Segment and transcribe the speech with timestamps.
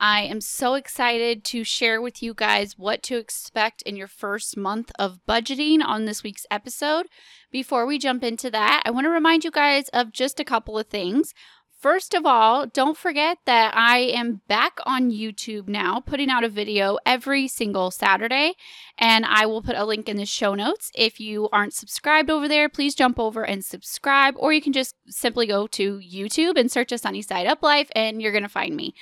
[0.00, 4.56] I am so excited to share with you guys what to expect in your first
[4.56, 7.06] month of budgeting on this week's episode.
[7.50, 10.78] Before we jump into that, I want to remind you guys of just a couple
[10.78, 11.34] of things.
[11.80, 16.48] First of all, don't forget that I am back on YouTube now, putting out a
[16.48, 18.54] video every single Saturday,
[18.98, 20.90] and I will put a link in the show notes.
[20.94, 24.94] If you aren't subscribed over there, please jump over and subscribe, or you can just
[25.06, 28.48] simply go to YouTube and search a Sunny Side Up Life, and you're going to
[28.48, 28.94] find me.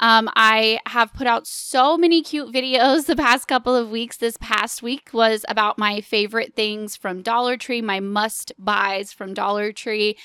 [0.00, 4.16] Um, I have put out so many cute videos the past couple of weeks.
[4.16, 9.34] This past week was about my favorite things from Dollar Tree, my must buys from
[9.34, 10.16] Dollar Tree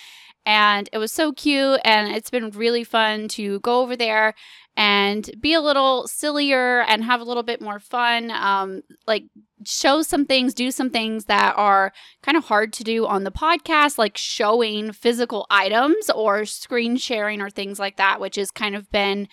[0.48, 4.34] and it was so cute and it's been really fun to go over there
[4.78, 9.23] and be a little sillier and have a little bit more fun um, like
[9.66, 11.92] show some things do some things that are
[12.23, 17.42] kind of hard to do on the podcast like showing physical items or screen sharing
[17.42, 19.28] or things like that which has kind of been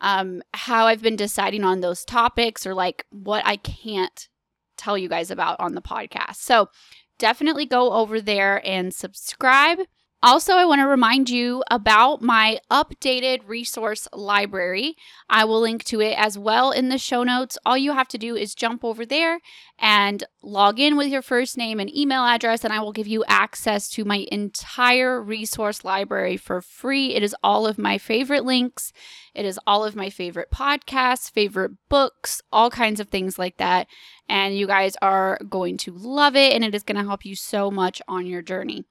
[0.00, 4.28] um, how i've been deciding on those topics or like what i can't
[4.78, 6.36] tell you guys about on the podcast.
[6.36, 6.70] So
[7.18, 9.80] definitely go over there and subscribe
[10.20, 14.96] also, I want to remind you about my updated resource library.
[15.30, 17.56] I will link to it as well in the show notes.
[17.64, 19.38] All you have to do is jump over there
[19.78, 23.24] and log in with your first name and email address, and I will give you
[23.28, 27.14] access to my entire resource library for free.
[27.14, 28.92] It is all of my favorite links,
[29.34, 33.86] it is all of my favorite podcasts, favorite books, all kinds of things like that.
[34.28, 37.36] And you guys are going to love it, and it is going to help you
[37.36, 38.84] so much on your journey.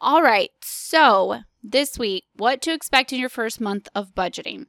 [0.00, 4.66] All right, so this week, what to expect in your first month of budgeting.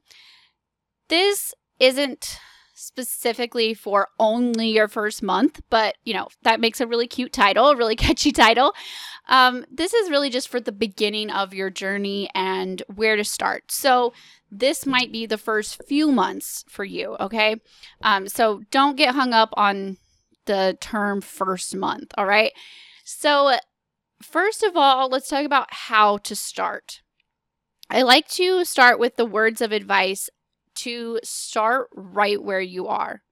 [1.08, 2.38] This isn't
[2.72, 7.68] specifically for only your first month, but you know, that makes a really cute title,
[7.68, 8.72] a really catchy title.
[9.28, 13.70] Um, this is really just for the beginning of your journey and where to start.
[13.70, 14.14] So,
[14.50, 17.56] this might be the first few months for you, okay?
[18.00, 19.98] Um, so, don't get hung up on
[20.46, 22.52] the term first month, all right?
[23.04, 23.58] So,
[24.22, 27.02] First of all, let's talk about how to start.
[27.90, 30.28] I like to start with the words of advice
[30.76, 33.22] to start right where you are.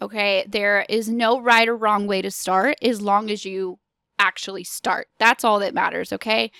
[0.00, 3.78] Okay, there is no right or wrong way to start as long as you
[4.18, 5.08] actually start.
[5.18, 6.50] That's all that matters, okay?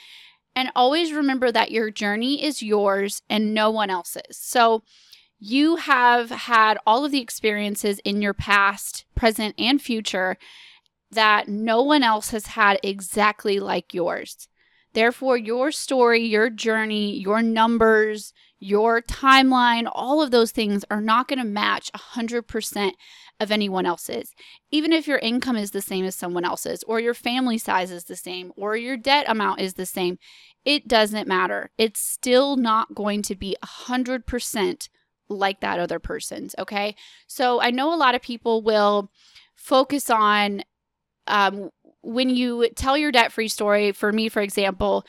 [0.54, 4.38] And always remember that your journey is yours and no one else's.
[4.38, 4.82] So,
[5.38, 10.38] you have had all of the experiences in your past, present, and future
[11.10, 14.48] that no one else has had exactly like yours.
[14.92, 21.28] Therefore, your story, your journey, your numbers, your timeline, all of those things are not
[21.28, 22.92] going to match 100%
[23.38, 24.32] of anyone else's.
[24.70, 28.04] Even if your income is the same as someone else's, or your family size is
[28.04, 30.18] the same, or your debt amount is the same,
[30.64, 31.70] it doesn't matter.
[31.76, 34.88] It's still not going to be 100%
[35.28, 36.54] like that other person's.
[36.58, 36.96] Okay.
[37.26, 39.10] So I know a lot of people will
[39.54, 40.62] focus on
[41.26, 41.70] um,
[42.02, 45.04] when you tell your debt free story, for me, for example,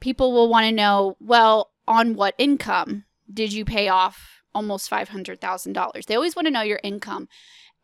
[0.00, 6.06] people will want to know, well, on what income did you pay off almost $500,000?
[6.06, 7.28] They always want to know your income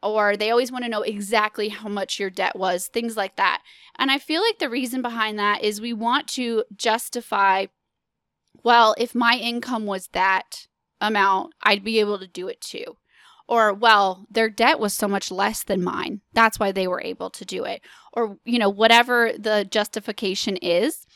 [0.03, 3.62] or they always want to know exactly how much your debt was, things like that.
[3.99, 7.67] And I feel like the reason behind that is we want to justify,
[8.62, 10.69] well, if my income was that
[11.01, 12.99] amount, I'd be able to do it too.
[13.47, 16.22] Or, well, their debt was so much less than mine.
[16.32, 17.82] That's why they were able to do it.
[18.12, 21.06] Or, you know, whatever the justification is.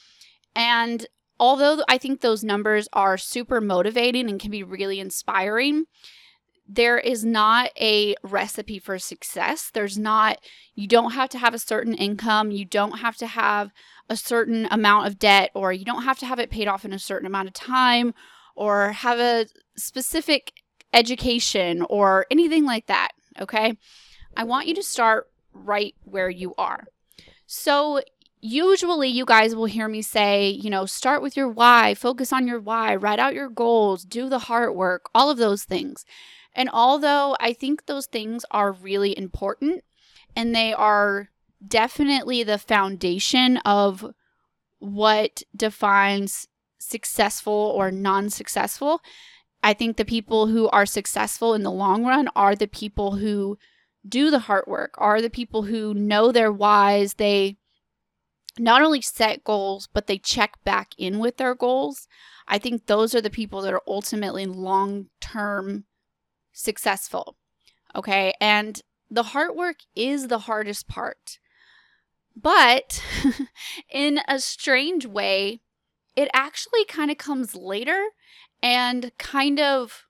[0.55, 1.07] And
[1.41, 5.87] although I think those numbers are super motivating and can be really inspiring,
[6.69, 9.71] there is not a recipe for success.
[9.73, 10.39] There's not,
[10.75, 12.51] you don't have to have a certain income.
[12.51, 13.71] You don't have to have
[14.11, 16.93] a certain amount of debt, or you don't have to have it paid off in
[16.93, 18.13] a certain amount of time,
[18.55, 19.47] or have a
[19.79, 20.53] specific
[20.93, 23.11] education or anything like that.
[23.41, 23.77] Okay.
[24.37, 26.87] I want you to start right where you are.
[27.47, 28.03] So,
[28.41, 32.47] usually, you guys will hear me say, you know, start with your why, focus on
[32.47, 36.05] your why, write out your goals, do the hard work, all of those things.
[36.55, 39.83] And although I think those things are really important
[40.35, 41.31] and they are
[41.67, 44.13] definitely the foundation of
[44.79, 46.49] what defines
[46.79, 49.01] successful or non successful,
[49.69, 53.59] I think the people who are successful in the long run are the people who
[54.09, 57.13] do the hard work are the people who know their whys.
[57.19, 57.59] They
[58.59, 62.09] not only set goals, but they check back in with their goals.
[62.47, 65.85] I think those are the people that are ultimately long term
[66.51, 67.37] successful.
[67.95, 68.33] Okay.
[68.41, 68.81] And
[69.11, 71.39] the hard work is the hardest part.
[72.35, 73.05] But
[73.93, 75.61] in a strange way,
[76.17, 78.03] it actually kind of comes later
[78.63, 80.07] and kind of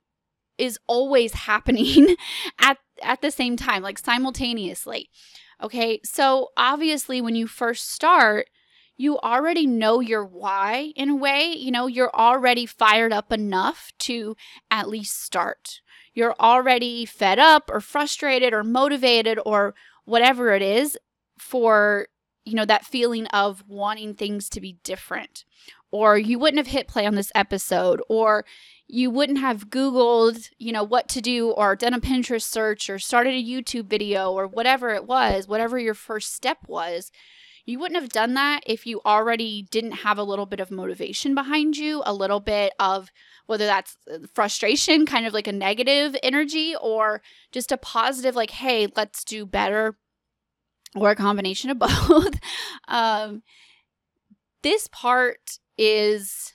[0.57, 2.15] is always happening
[2.59, 5.09] at at the same time like simultaneously.
[5.61, 5.99] Okay?
[6.03, 8.47] So obviously when you first start,
[8.97, 13.91] you already know your why in a way, you know, you're already fired up enough
[13.99, 14.35] to
[14.69, 15.79] at least start.
[16.13, 19.73] You're already fed up or frustrated or motivated or
[20.03, 20.97] whatever it is
[21.37, 22.07] for
[22.45, 25.45] you know that feeling of wanting things to be different
[25.91, 28.45] or you wouldn't have hit play on this episode or
[28.87, 32.99] you wouldn't have googled you know what to do or done a pinterest search or
[32.99, 37.11] started a youtube video or whatever it was whatever your first step was
[37.65, 41.35] you wouldn't have done that if you already didn't have a little bit of motivation
[41.35, 43.11] behind you a little bit of
[43.45, 47.21] whether that's uh, frustration kind of like a negative energy or
[47.51, 49.95] just a positive like hey let's do better
[50.95, 52.39] or a combination of both.
[52.87, 53.43] um,
[54.61, 56.53] this part is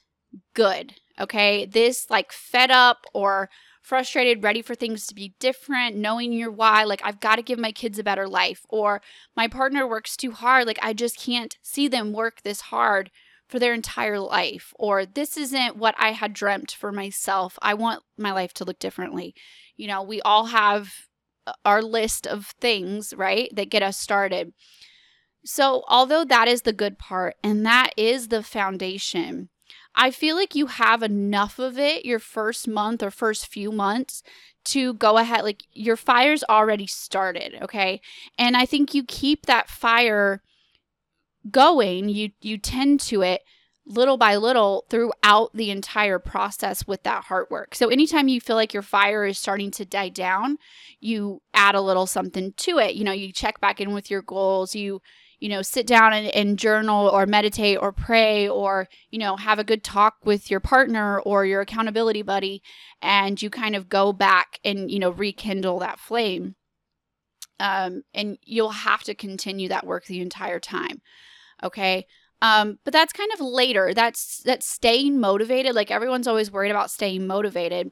[0.55, 0.94] good.
[1.19, 1.65] Okay.
[1.65, 3.49] This, like, fed up or
[3.82, 7.59] frustrated, ready for things to be different, knowing your why, like, I've got to give
[7.59, 9.03] my kids a better life, or
[9.37, 13.11] my partner works too hard, like, I just can't see them work this hard
[13.47, 17.59] for their entire life, or this isn't what I had dreamt for myself.
[17.61, 19.35] I want my life to look differently.
[19.77, 20.91] You know, we all have
[21.47, 24.55] uh, our list of things, right, that get us started.
[25.44, 29.50] So, although that is the good part and that is the foundation,
[29.94, 34.23] I feel like you have enough of it your first month or first few months
[34.67, 35.44] to go ahead.
[35.44, 38.00] Like your fire's already started, okay?
[38.38, 40.43] And I think you keep that fire
[41.50, 43.43] going, you you tend to it
[43.87, 47.75] little by little throughout the entire process with that hard work.
[47.75, 50.56] So anytime you feel like your fire is starting to die down,
[51.00, 52.94] you add a little something to it.
[52.94, 55.02] You know, you check back in with your goals, you
[55.44, 59.58] you know, sit down and, and journal or meditate or pray or, you know, have
[59.58, 62.62] a good talk with your partner or your accountability buddy
[63.02, 66.55] and you kind of go back and, you know, rekindle that flame.
[67.61, 71.02] Um, and you'll have to continue that work the entire time.
[71.62, 72.06] Okay.
[72.41, 73.93] Um, but that's kind of later.
[73.93, 75.75] That's that's staying motivated.
[75.75, 77.91] Like everyone's always worried about staying motivated.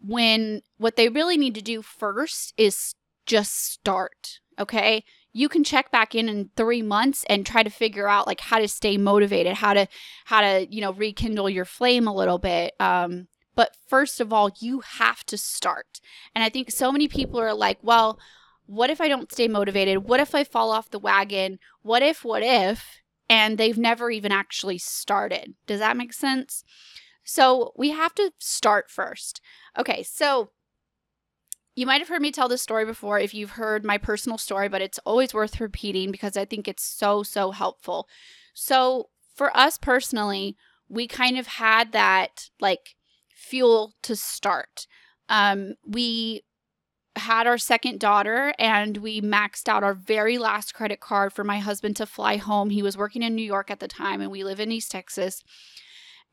[0.00, 2.96] When what they really need to do first is
[3.26, 4.40] just start.
[4.58, 5.04] Okay.
[5.32, 8.58] You can check back in in three months and try to figure out like how
[8.58, 9.86] to stay motivated, how to
[10.26, 12.74] how to you know rekindle your flame a little bit.
[12.78, 16.00] Um, but first of all, you have to start.
[16.34, 18.18] And I think so many people are like, well,
[18.66, 20.04] what if I don't stay motivated?
[20.04, 21.58] What if I fall off the wagon?
[21.82, 23.02] What if, what if?
[23.32, 25.54] and they've never even actually started.
[25.66, 26.64] Does that make sense?
[27.24, 29.40] So we have to start first.
[29.78, 30.50] Okay, so
[31.74, 34.68] you might have heard me tell this story before if you've heard my personal story,
[34.68, 38.08] but it's always worth repeating because I think it's so, so helpful.
[38.54, 40.56] So, for us personally,
[40.88, 42.96] we kind of had that like
[43.34, 44.86] fuel to start.
[45.28, 46.42] Um, we
[47.16, 51.58] had our second daughter and we maxed out our very last credit card for my
[51.58, 52.70] husband to fly home.
[52.70, 55.42] He was working in New York at the time and we live in East Texas.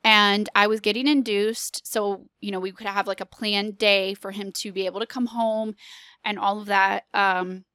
[0.04, 1.86] And I was getting induced.
[1.86, 5.02] So, you know, we could have like a planned day for him to be able
[5.02, 5.76] to come home
[6.24, 7.04] and all of that.
[7.14, 7.66] Um,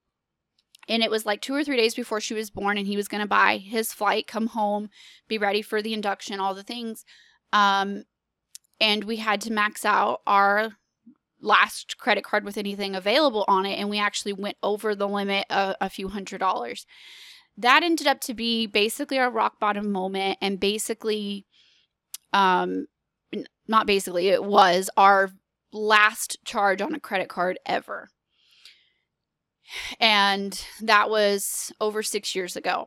[0.88, 3.08] and it was like two or three days before she was born, and he was
[3.08, 4.90] going to buy his flight, come home,
[5.28, 7.04] be ready for the induction, all the things.
[7.52, 8.04] Um,
[8.80, 10.72] and we had to max out our
[11.40, 15.44] last credit card with anything available on it and we actually went over the limit
[15.50, 16.86] a, a few hundred dollars
[17.56, 21.46] that ended up to be basically our rock bottom moment and basically
[22.34, 22.86] um
[23.66, 25.30] not basically it was our
[25.72, 28.08] last charge on a credit card ever
[29.98, 32.86] and that was over 6 years ago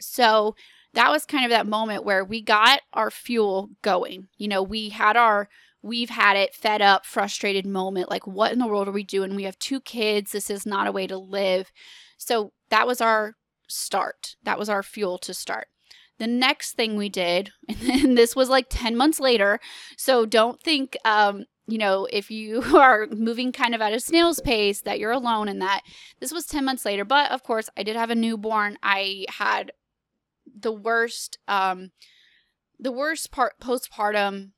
[0.00, 0.54] so
[0.94, 4.90] that was kind of that moment where we got our fuel going you know we
[4.90, 5.48] had our
[5.82, 9.34] we've had it fed up, frustrated moment like, what in the world are we doing?
[9.34, 10.32] We have two kids.
[10.32, 11.70] This is not a way to live.
[12.16, 13.34] So that was our
[13.68, 14.36] start.
[14.42, 15.68] That was our fuel to start.
[16.18, 19.60] The next thing we did, and this was like 10 months later.
[19.96, 24.40] So don't think, um, you know, if you are moving kind of at a snail's
[24.40, 25.82] pace, that you're alone in that.
[26.20, 27.04] This was 10 months later.
[27.04, 28.78] But of course, I did have a newborn.
[28.82, 29.72] I had
[30.60, 31.90] the worst, um,
[32.80, 34.50] the worst part postpartum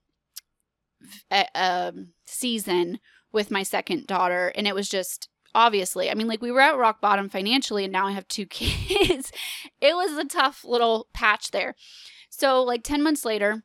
[1.54, 3.00] um, season
[3.32, 6.10] with my second daughter, and it was just obviously.
[6.10, 9.32] I mean, like we were at rock bottom financially and now I have two kids.
[9.80, 11.74] it was a tough little patch there.
[12.30, 13.64] So, like 10 months later,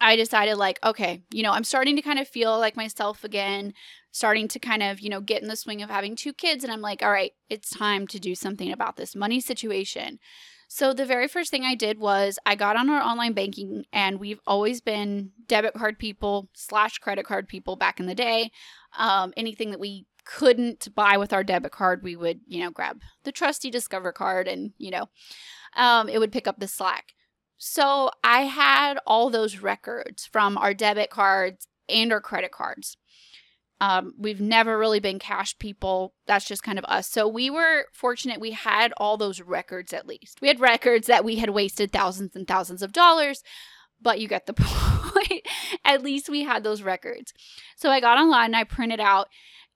[0.00, 3.72] I decided, like, okay, you know, I'm starting to kind of feel like myself again,
[4.12, 6.62] starting to kind of, you know, get in the swing of having two kids.
[6.62, 10.18] And I'm like, all right, it's time to do something about this money situation.
[10.68, 14.20] So, the very first thing I did was I got on our online banking, and
[14.20, 18.50] we've always been debit card people slash credit card people back in the day.
[18.98, 23.00] Um, anything that we couldn't buy with our debit card, we would, you know, grab
[23.24, 25.08] the trusty Discover card and, you know,
[25.74, 27.14] um, it would pick up the slack.
[27.56, 32.98] So I had all those records from our debit cards and our credit cards.
[33.80, 36.12] Um, we've never really been cash people.
[36.26, 37.08] That's just kind of us.
[37.08, 40.42] So we were fortunate we had all those records at least.
[40.42, 43.42] We had records that we had wasted thousands and thousands of dollars,
[44.00, 45.46] but you get the point.
[45.84, 47.32] at least we had those records.
[47.76, 49.28] So I got online and I printed out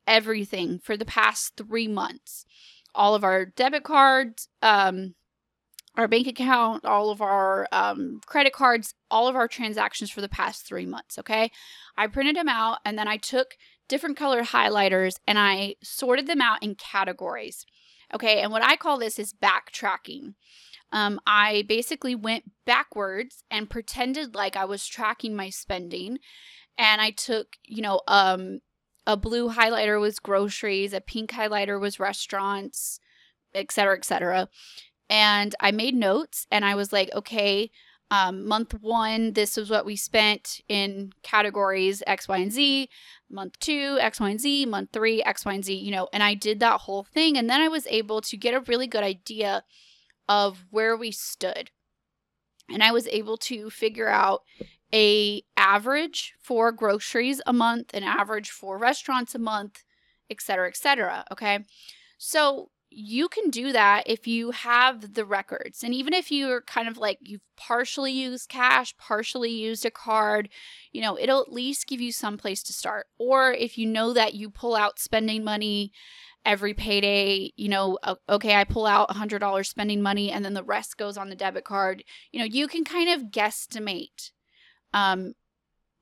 [0.07, 2.45] everything for the past three months.
[2.95, 5.15] All of our debit cards, um,
[5.97, 10.29] our bank account, all of our um, credit cards, all of our transactions for the
[10.29, 11.19] past three months.
[11.19, 11.51] Okay.
[11.97, 13.57] I printed them out and then I took
[13.89, 17.67] different colored highlighters and I sorted them out in categories.
[18.15, 18.41] Okay.
[18.41, 20.35] And what I call this is backtracking.
[20.93, 26.19] Um, I basically went backwards and pretended like I was tracking my spending.
[26.79, 28.61] And I took, you know, um,
[29.07, 33.01] a blue highlighter was groceries, a pink highlighter was restaurants,
[33.55, 34.49] et cetera, et cetera.
[35.11, 37.71] And I made notes and I was like, okay,
[38.11, 42.89] um, month one, this is what we spent in categories X, Y, and Z.
[43.31, 44.67] Month two, X, Y, and Z.
[44.67, 47.39] Month three, X, Y, and Z, you know, and I did that whole thing.
[47.39, 49.65] And then I was able to get a really good idea
[50.29, 51.71] of where we stood.
[52.71, 54.43] And I was able to figure out
[54.95, 59.85] a average for groceries a month, an average for restaurants a month,
[60.31, 61.25] et cetera, et cetera.
[61.33, 61.61] Okay.
[62.19, 65.83] So you can do that if you have the records.
[65.83, 70.51] And even if you're kind of like you've partially used cash, partially used a card,
[70.93, 73.07] you know, it'll at least give you some place to start.
[73.19, 75.93] Or if you know that you pull out spending money
[76.45, 80.99] every payday, you know, okay, I pull out $100 spending money and then the rest
[80.99, 84.33] goes on the debit card, you know, you can kind of guesstimate
[84.93, 85.35] um,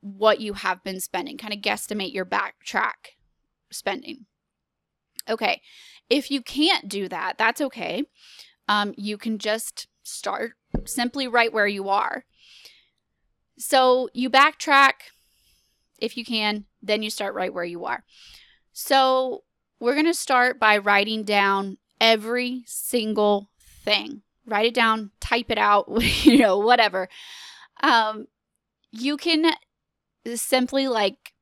[0.01, 3.15] what you have been spending, kind of guesstimate your backtrack
[3.71, 4.25] spending.
[5.29, 5.61] Okay,
[6.09, 8.03] if you can't do that, that's okay.
[8.67, 10.53] Um, you can just start
[10.85, 12.25] simply right where you are.
[13.57, 14.93] So you backtrack
[16.01, 18.03] if you can, then you start right where you are.
[18.73, 19.43] So
[19.79, 23.49] we're going to start by writing down every single
[23.85, 24.23] thing.
[24.45, 25.85] Write it down, type it out,
[26.23, 27.07] you know, whatever.
[27.81, 28.25] Um,
[28.91, 29.53] you can
[30.35, 31.33] simply like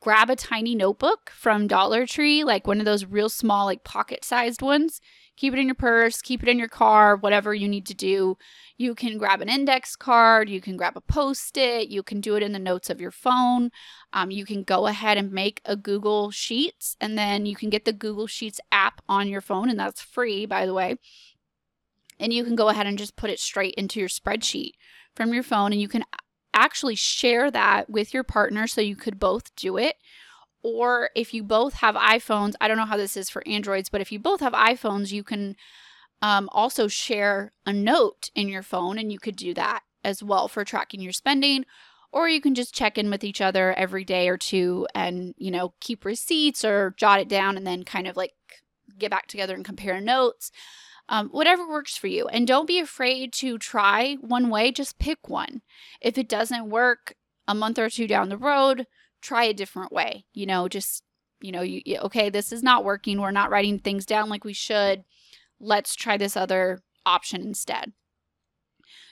[0.00, 4.24] grab a tiny notebook from Dollar Tree, like one of those real small, like pocket
[4.24, 5.00] sized ones.
[5.36, 8.36] Keep it in your purse, keep it in your car, whatever you need to do.
[8.76, 12.34] You can grab an index card, you can grab a post it, you can do
[12.34, 13.70] it in the notes of your phone.
[14.12, 17.84] Um, you can go ahead and make a Google Sheets, and then you can get
[17.84, 20.96] the Google Sheets app on your phone, and that's free, by the way.
[22.18, 24.72] And you can go ahead and just put it straight into your spreadsheet
[25.14, 26.04] from your phone, and you can
[26.64, 29.96] actually share that with your partner so you could both do it.
[30.62, 34.00] Or if you both have iPhones, I don't know how this is for Androids, but
[34.00, 35.56] if you both have iPhones, you can
[36.20, 40.48] um, also share a note in your phone and you could do that as well
[40.48, 41.64] for tracking your spending.
[42.10, 45.50] Or you can just check in with each other every day or two and, you
[45.50, 48.32] know, keep receipts or jot it down and then kind of like
[48.98, 50.50] get back together and compare notes
[51.08, 52.26] um, whatever works for you.
[52.28, 55.62] And don't be afraid to try one way, just pick one.
[56.00, 57.14] If it doesn't work
[57.46, 58.86] a month or two down the road,
[59.22, 60.24] try a different way.
[60.34, 61.02] You know, just,
[61.40, 63.20] you know, you, okay, this is not working.
[63.20, 65.04] We're not writing things down like we should.
[65.60, 67.92] Let's try this other option instead.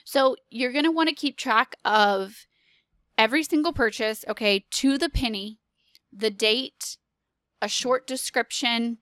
[0.05, 2.47] So you're going to want to keep track of
[3.17, 5.59] every single purchase, okay, to the penny,
[6.13, 6.97] the date,
[7.61, 8.99] a short description.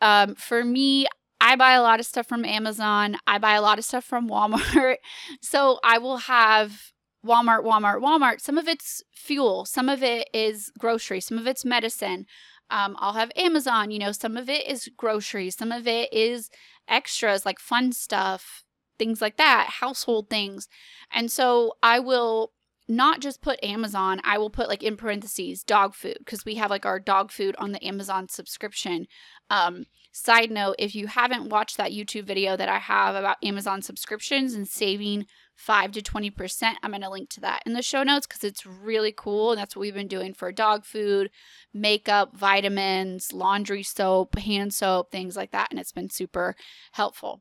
[0.00, 1.06] Um, for me,
[1.40, 3.16] I buy a lot of stuff from Amazon.
[3.26, 4.96] I buy a lot of stuff from Walmart.
[5.42, 6.92] So I will have
[7.24, 8.40] Walmart, Walmart, Walmart.
[8.40, 12.26] Some of it's fuel, some of it is grocery, some of it's medicine.
[12.70, 16.50] Um, I'll have Amazon, you know, some of it is groceries, some of it is
[16.88, 18.64] extras like fun stuff,
[18.98, 20.68] things like that, household things.
[21.10, 22.52] And so I will
[22.90, 26.70] not just put Amazon, I will put like in parentheses dog food because we have
[26.70, 29.06] like our dog food on the Amazon subscription.
[29.48, 33.80] Um, side note, if you haven't watched that YouTube video that I have about Amazon
[33.80, 38.02] subscriptions and saving 5 to 20%, I'm going to link to that in the show
[38.02, 39.52] notes because it's really cool.
[39.52, 41.30] And that's what we've been doing for dog food,
[41.72, 45.68] makeup, vitamins, laundry soap, hand soap, things like that.
[45.70, 46.56] And it's been super
[46.90, 47.40] helpful.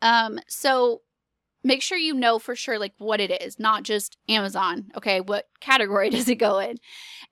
[0.00, 1.02] Um, so
[1.64, 4.90] make sure you know for sure like what it is, not just Amazon.
[4.96, 6.78] Okay, what category does it go in?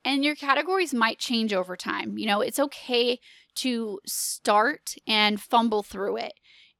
[0.05, 2.19] And your categories might change over time.
[2.19, 3.19] You know, it's okay
[3.57, 6.33] to start and fumble through it.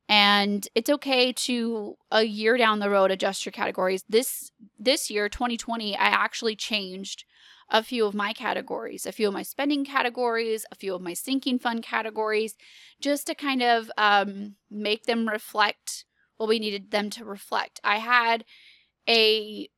[0.09, 4.05] And it's okay to a year down the road adjust your categories.
[4.09, 7.25] This this year 2020 I actually changed
[7.71, 11.15] a few of my categories, a few of my spending categories, a few of my
[11.15, 12.57] sinking fund categories,
[13.01, 16.05] just to kind of um, make them reflect
[16.41, 17.81] what we needed them to reflect.
[17.85, 18.47] I had
[19.07, 19.69] a,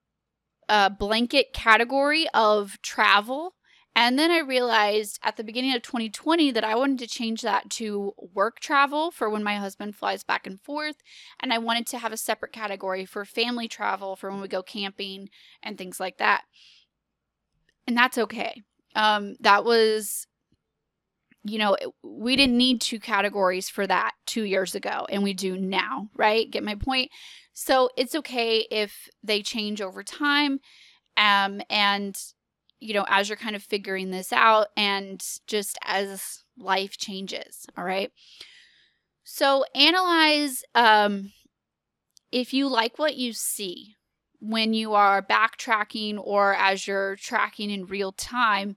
[0.69, 3.57] a blanket category of travel.
[3.97, 7.69] And then I realized at the beginning of 2020 that I wanted to change that
[7.71, 10.97] to work travel for when my husband flies back and forth.
[11.41, 14.63] And I wanted to have a separate category for family travel for when we go
[14.63, 15.31] camping
[15.65, 16.45] and things like that.
[17.89, 18.63] And that's okay.
[18.95, 20.29] Um, that was
[21.45, 25.59] you know, we didn't need two categories for that two years ago, and we do
[25.59, 26.51] now, right?
[26.51, 27.11] Get my point?
[27.53, 30.61] So it's okay if they change over time.
[31.17, 32.17] Um, and,
[32.81, 37.85] you know, as you're kind of figuring this out and just as life changes, all
[37.85, 38.11] right?
[39.25, 41.33] So analyze um,
[42.31, 43.97] if you like what you see
[44.41, 48.77] when you are backtracking or as you're tracking in real time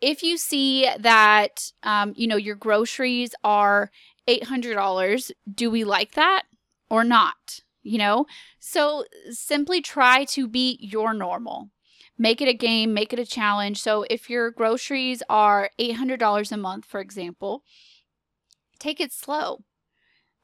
[0.00, 3.90] if you see that um, you know your groceries are
[4.28, 6.44] $800 do we like that
[6.88, 8.26] or not you know?
[8.58, 11.70] So simply try to be your normal.
[12.18, 13.80] Make it a game make it a challenge.
[13.80, 17.62] So if your groceries are $800 a month for example
[18.78, 19.60] take it slow.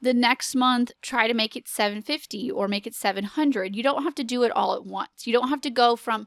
[0.00, 4.14] The next month try to make it 750 or make it 700 you don't have
[4.16, 5.26] to do it all at once.
[5.26, 6.26] You don't have to go from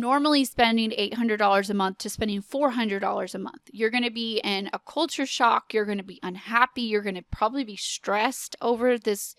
[0.00, 3.62] normally spending $800 a month to spending $400 a month.
[3.70, 5.72] You're going to be in a culture shock.
[5.72, 6.82] You're going to be unhappy.
[6.82, 9.34] You're going to probably be stressed over this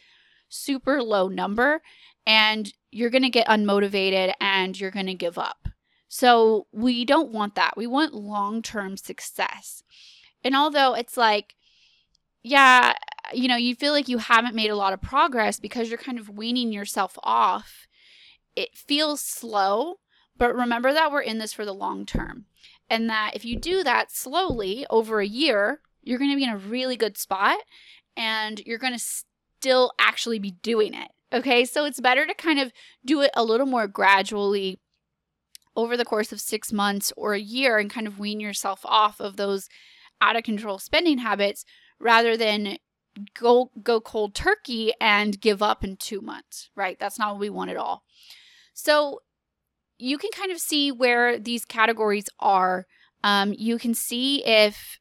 [0.47, 1.81] super low number
[2.25, 5.67] and you're going to get unmotivated and you're going to give up.
[6.07, 7.73] So we don't want that.
[7.75, 9.83] We want long term success.
[10.43, 11.55] And although it's like,
[12.43, 12.93] yeah,
[13.33, 16.19] you know, you feel like you haven't made a lot of progress because you're kind
[16.19, 17.87] of weaning yourself off,
[18.55, 19.95] it feels slow
[20.37, 22.45] but remember that we're in this for the long term.
[22.89, 26.49] And that if you do that slowly over a year, you're going to be in
[26.49, 27.59] a really good spot
[28.15, 29.03] and you're going to
[29.59, 31.09] still actually be doing it.
[31.33, 31.65] Okay.
[31.65, 32.71] So it's better to kind of
[33.03, 34.79] do it a little more gradually
[35.75, 39.19] over the course of six months or a year and kind of wean yourself off
[39.19, 39.67] of those
[40.21, 41.65] out of control spending habits
[41.99, 42.77] rather than
[43.33, 46.97] go go cold turkey and give up in 2 months, right?
[46.99, 48.03] That's not what we want at all.
[48.73, 49.21] So
[49.97, 52.85] you can kind of see where these categories are.
[53.23, 54.99] Um, you can see if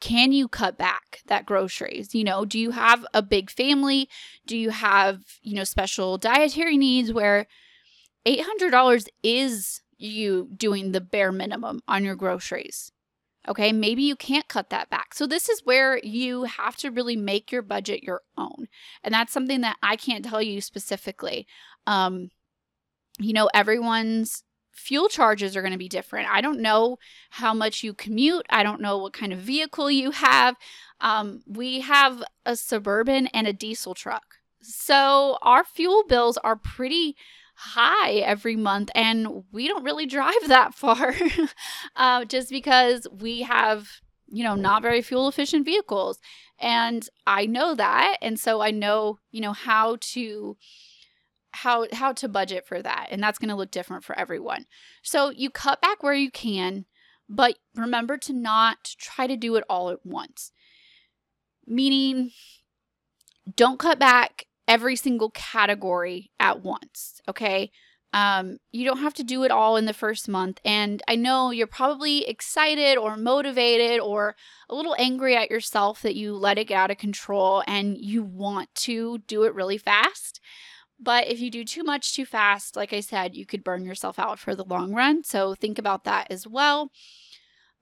[0.00, 2.14] can you cut back that groceries?
[2.14, 4.08] You know do you have a big family?
[4.46, 7.46] Do you have you know special dietary needs where
[8.26, 12.90] $800 is you doing the bare minimum on your groceries?
[13.48, 15.14] Okay maybe you can't cut that back.
[15.14, 18.66] So this is where you have to really make your budget your own.
[19.04, 21.46] And that's something that i can't tell you specifically
[21.86, 22.30] um
[23.18, 26.28] you know, everyone's fuel charges are going to be different.
[26.28, 26.98] I don't know
[27.30, 28.46] how much you commute.
[28.50, 30.56] I don't know what kind of vehicle you have.
[31.00, 34.36] Um, we have a suburban and a diesel truck.
[34.60, 37.16] So our fuel bills are pretty
[37.54, 41.14] high every month, and we don't really drive that far
[41.96, 43.88] uh, just because we have,
[44.28, 46.18] you know, not very fuel efficient vehicles.
[46.58, 48.16] And I know that.
[48.22, 50.56] And so I know, you know, how to
[51.52, 54.66] how how to budget for that and that's going to look different for everyone.
[55.02, 56.86] So you cut back where you can,
[57.28, 60.52] but remember to not try to do it all at once.
[61.66, 62.30] Meaning
[63.56, 67.70] don't cut back every single category at once, okay?
[68.14, 70.60] Um, you don't have to do it all in the first month.
[70.64, 74.36] And I know you're probably excited or motivated or
[74.68, 78.22] a little angry at yourself that you let it get out of control and you
[78.22, 80.40] want to do it really fast.
[81.02, 84.18] But if you do too much too fast, like I said, you could burn yourself
[84.18, 85.24] out for the long run.
[85.24, 86.92] So think about that as well.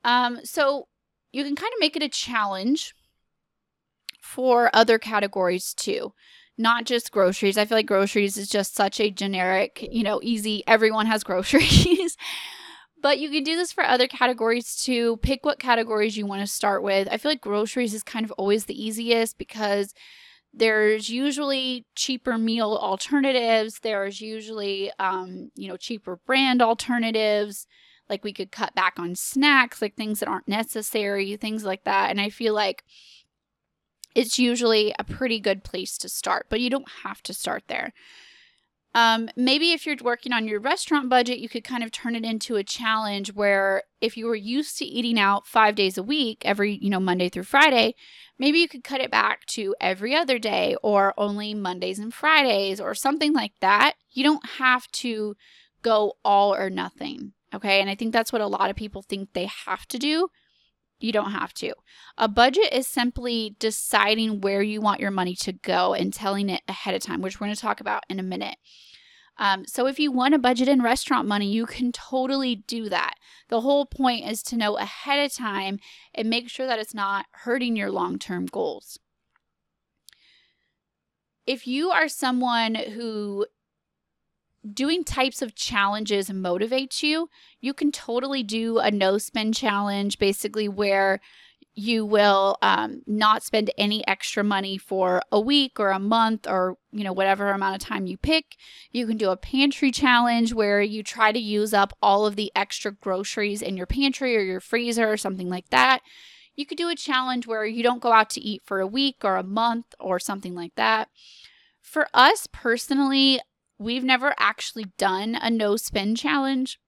[0.04, 0.88] Um, so
[1.32, 2.94] you can kind of make it a challenge
[4.20, 6.12] for other categories too.
[6.58, 7.56] not just groceries.
[7.56, 12.16] I feel like groceries is just such a generic, you know, easy, everyone has groceries.
[13.00, 15.16] but you can do this for other categories too.
[15.22, 17.08] Pick what categories you want to start with.
[17.10, 19.94] I feel like groceries is kind of always the easiest because
[20.52, 23.80] there's usually cheaper meal alternatives.
[23.82, 27.66] There's usually, um, you know, cheaper brand alternatives.
[28.08, 32.10] Like we could cut back on snacks, like things that aren't necessary, things like that.
[32.10, 32.82] And I feel like
[34.16, 37.92] it's usually a pretty good place to start, but you don't have to start there.
[38.94, 42.24] Um, maybe if you're working on your restaurant budget, you could kind of turn it
[42.24, 46.42] into a challenge where if you were used to eating out five days a week,
[46.44, 47.94] every, you know, Monday through Friday,
[48.38, 52.80] maybe you could cut it back to every other day or only Mondays and Fridays
[52.80, 53.94] or something like that.
[54.10, 55.36] You don't have to
[55.82, 57.32] go all or nothing.
[57.54, 57.80] Okay.
[57.80, 60.28] And I think that's what a lot of people think they have to do.
[61.00, 61.72] You don't have to.
[62.18, 66.62] A budget is simply deciding where you want your money to go and telling it
[66.68, 68.56] ahead of time, which we're going to talk about in a minute.
[69.38, 73.14] Um, so, if you want to budget in restaurant money, you can totally do that.
[73.48, 75.78] The whole point is to know ahead of time
[76.14, 78.98] and make sure that it's not hurting your long term goals.
[81.46, 83.46] If you are someone who
[84.72, 87.28] doing types of challenges motivates you,
[87.60, 91.20] you can totally do a no spend challenge, basically, where
[91.74, 96.76] you will um, not spend any extra money for a week or a month or
[96.90, 98.56] you know whatever amount of time you pick.
[98.90, 102.52] You can do a pantry challenge where you try to use up all of the
[102.54, 106.00] extra groceries in your pantry or your freezer or something like that.
[106.56, 109.18] You could do a challenge where you don't go out to eat for a week
[109.24, 111.08] or a month or something like that.
[111.80, 113.40] For us personally
[113.80, 116.78] we've never actually done a no spend challenge.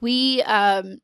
[0.00, 0.98] We um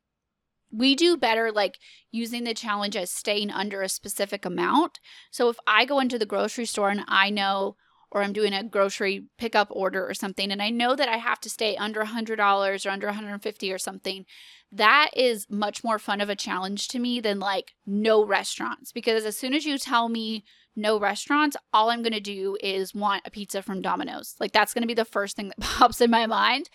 [0.71, 1.79] we do better like
[2.11, 4.99] using the challenge as staying under a specific amount.
[5.31, 7.77] So if I go into the grocery store and I know
[8.11, 11.39] or I'm doing a grocery pickup order or something and I know that I have
[11.41, 14.25] to stay under a $100 or under 150 or something,
[14.71, 19.25] that is much more fun of a challenge to me than like no restaurants because
[19.25, 20.43] as soon as you tell me
[20.75, 24.35] no restaurants, all I'm going to do is want a pizza from Domino's.
[24.39, 26.69] Like that's going to be the first thing that pops in my mind.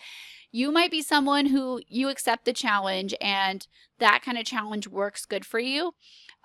[0.51, 3.67] You might be someone who you accept the challenge and
[3.99, 5.93] that kind of challenge works good for you.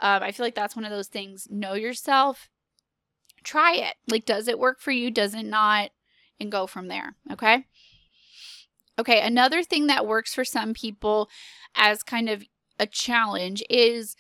[0.00, 1.46] Um, I feel like that's one of those things.
[1.50, 2.50] Know yourself,
[3.44, 3.94] try it.
[4.10, 5.10] Like, does it work for you?
[5.10, 5.90] Does it not?
[6.40, 7.14] And go from there.
[7.32, 7.64] Okay.
[8.98, 9.20] Okay.
[9.20, 11.30] Another thing that works for some people
[11.76, 12.44] as kind of
[12.78, 14.16] a challenge is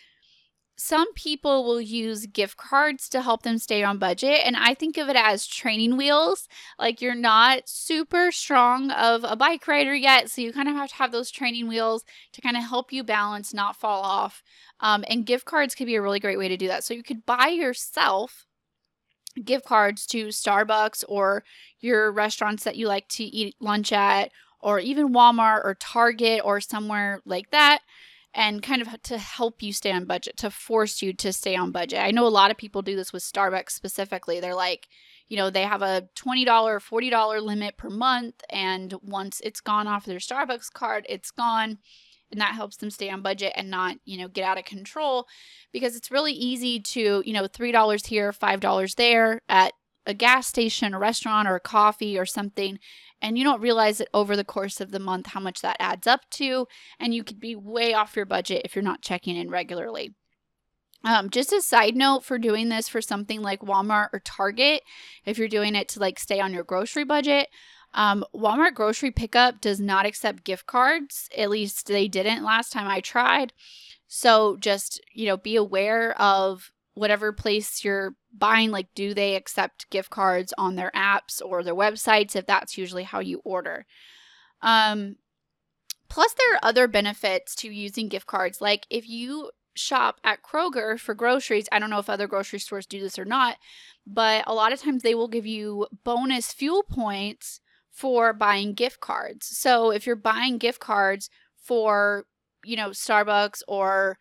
[0.76, 4.96] some people will use gift cards to help them stay on budget and i think
[4.96, 6.48] of it as training wheels.
[6.78, 10.90] Like you're not super strong of a bike rider yet so you kind of have
[10.90, 14.42] to have those training wheels to kind of help you balance not fall off.
[14.80, 16.84] Um, and gift cards could be a really great way to do that.
[16.84, 18.46] So you could buy yourself
[19.42, 21.44] gift cards to starbucks or
[21.80, 26.60] your restaurants that you like to eat lunch at or even walmart or target or
[26.60, 27.80] somewhere like that
[28.34, 31.70] and kind of to help you stay on budget, to force you to stay on
[31.70, 32.00] budget.
[32.00, 34.40] I know a lot of people do this with Starbucks specifically.
[34.40, 34.88] They're like,
[35.28, 38.42] you know, they have a $20, $40 limit per month.
[38.50, 41.78] And once it's gone off their Starbucks card, it's gone.
[42.32, 45.28] And that helps them stay on budget and not, you know, get out of control
[45.72, 49.72] because it's really easy to, you know, $3 here, $5 there at
[50.06, 52.80] a gas station, a restaurant, or a coffee or something
[53.24, 56.06] and you don't realize it over the course of the month how much that adds
[56.06, 56.68] up to
[57.00, 60.14] and you could be way off your budget if you're not checking in regularly
[61.04, 64.80] um, just a side note for doing this for something like Walmart or Target,
[65.26, 67.48] if you're doing it to like stay on your grocery budget,
[67.92, 71.28] um, Walmart grocery pickup does not accept gift cards.
[71.36, 73.52] At least they didn't last time I tried.
[74.08, 79.90] So just, you know, be aware of whatever place you're buying like do they accept
[79.90, 83.86] gift cards on their apps or their websites if that's usually how you order?
[84.62, 85.16] Um
[86.08, 88.60] plus there are other benefits to using gift cards.
[88.60, 92.86] Like if you shop at Kroger for groceries I don't know if other grocery stores
[92.86, 93.56] do this or not
[94.06, 99.00] but a lot of times they will give you bonus fuel points for buying gift
[99.00, 99.46] cards.
[99.46, 102.26] So if you're buying gift cards for
[102.64, 104.18] you know Starbucks or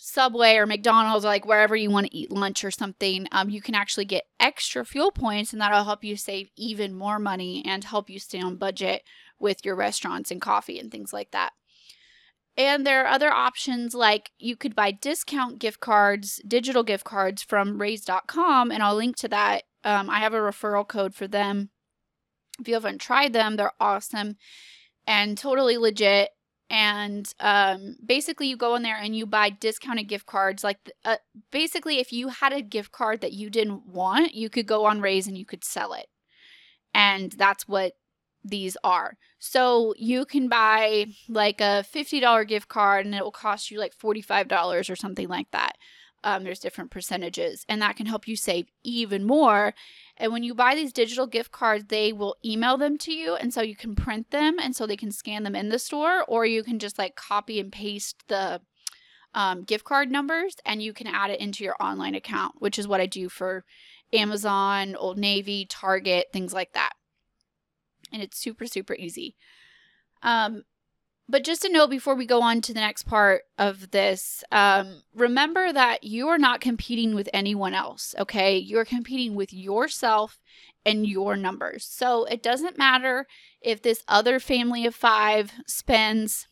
[0.00, 3.60] Subway or McDonald's, or like wherever you want to eat lunch or something, um, you
[3.60, 7.82] can actually get extra fuel points, and that'll help you save even more money and
[7.82, 9.02] help you stay on budget
[9.40, 11.52] with your restaurants and coffee and things like that.
[12.56, 17.42] And there are other options like you could buy discount gift cards, digital gift cards
[17.42, 19.64] from raise.com, and I'll link to that.
[19.82, 21.70] Um, I have a referral code for them.
[22.60, 24.36] If you haven't tried them, they're awesome
[25.08, 26.30] and totally legit
[26.70, 31.16] and um, basically you go in there and you buy discounted gift cards like uh,
[31.50, 35.00] basically if you had a gift card that you didn't want you could go on
[35.00, 36.06] raise and you could sell it.
[36.94, 37.92] And that's what
[38.44, 39.16] these are.
[39.38, 43.96] So you can buy like a $50 gift card and it will cost you like
[43.96, 45.76] $45 or something like that.
[46.24, 49.74] Um, there's different percentages and that can help you save even more
[50.18, 53.36] and when you buy these digital gift cards, they will email them to you.
[53.36, 56.24] And so you can print them and so they can scan them in the store,
[56.26, 58.60] or you can just like copy and paste the
[59.34, 62.88] um, gift card numbers and you can add it into your online account, which is
[62.88, 63.64] what I do for
[64.12, 66.92] Amazon, Old Navy, Target, things like that.
[68.12, 69.36] And it's super, super easy.
[70.22, 70.64] Um,
[71.28, 75.02] but just a note before we go on to the next part of this, um,
[75.14, 78.56] remember that you are not competing with anyone else, okay?
[78.56, 80.38] You're competing with yourself
[80.86, 81.84] and your numbers.
[81.84, 83.26] So it doesn't matter
[83.60, 86.46] if this other family of five spends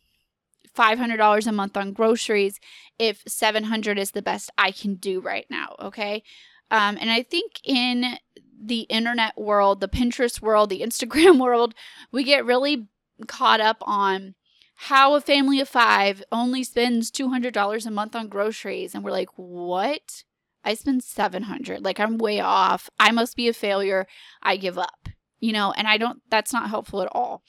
[0.76, 2.60] $500 a month on groceries
[2.98, 6.22] if 700 is the best I can do right now, okay?
[6.70, 8.18] Um, and I think in
[8.62, 11.74] the internet world, the Pinterest world, the Instagram world,
[12.12, 12.88] we get really
[13.26, 14.34] caught up on
[14.76, 18.94] how a family of five only spends $200 a month on groceries.
[18.94, 20.22] And we're like, what?
[20.64, 21.82] I spend 700.
[21.82, 22.90] Like I'm way off.
[23.00, 24.06] I must be a failure.
[24.42, 25.08] I give up.
[25.40, 27.42] You know, and I don't that's not helpful at all.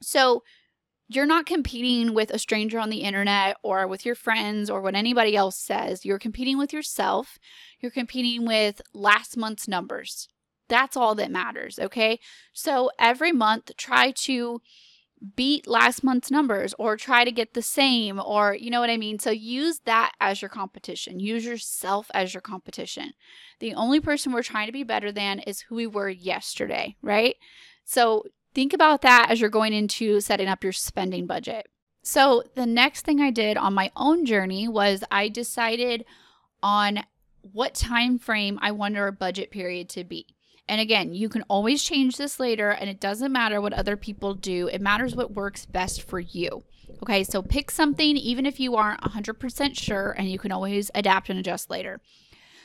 [0.00, 0.42] So,
[1.10, 4.94] you're not competing with a stranger on the internet or with your friends or what
[4.94, 6.04] anybody else says.
[6.04, 7.38] You're competing with yourself.
[7.80, 10.28] You're competing with last month's numbers.
[10.68, 12.20] That's all that matters, okay?
[12.52, 14.60] So every month try to
[15.36, 18.96] beat last month's numbers or try to get the same or you know what I
[18.96, 19.18] mean?
[19.18, 21.20] So use that as your competition.
[21.20, 23.12] Use yourself as your competition.
[23.60, 27.36] The only person we're trying to be better than is who we were yesterday, right?
[27.84, 31.66] So think about that as you're going into setting up your spending budget.
[32.02, 36.04] So the next thing I did on my own journey was I decided
[36.62, 37.00] on
[37.52, 40.26] what time frame I want our budget period to be.
[40.68, 44.34] And again, you can always change this later, and it doesn't matter what other people
[44.34, 44.68] do.
[44.68, 46.62] It matters what works best for you.
[47.02, 51.30] Okay, so pick something even if you aren't 100% sure, and you can always adapt
[51.30, 52.00] and adjust later.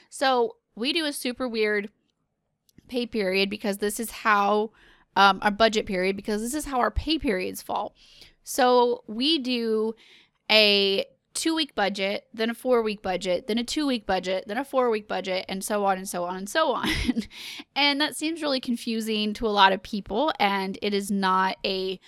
[0.10, 1.90] So, we do a super weird
[2.88, 4.72] pay period because this is how
[5.16, 7.96] um, our budget period, because this is how our pay periods fall.
[8.44, 9.96] So, we do
[10.52, 14.58] a two week budget, then a four week budget, then a two week budget, then
[14.58, 16.90] a four week budget, and so on and so on and so on.
[17.76, 22.00] and that seems really confusing to a lot of people, and it is not a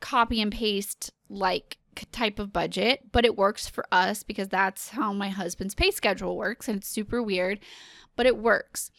[0.00, 1.78] copy and paste like
[2.10, 6.36] type of budget, but it works for us because that's how my husband's pay schedule
[6.36, 7.60] works, and it's super weird,
[8.16, 8.90] but it works.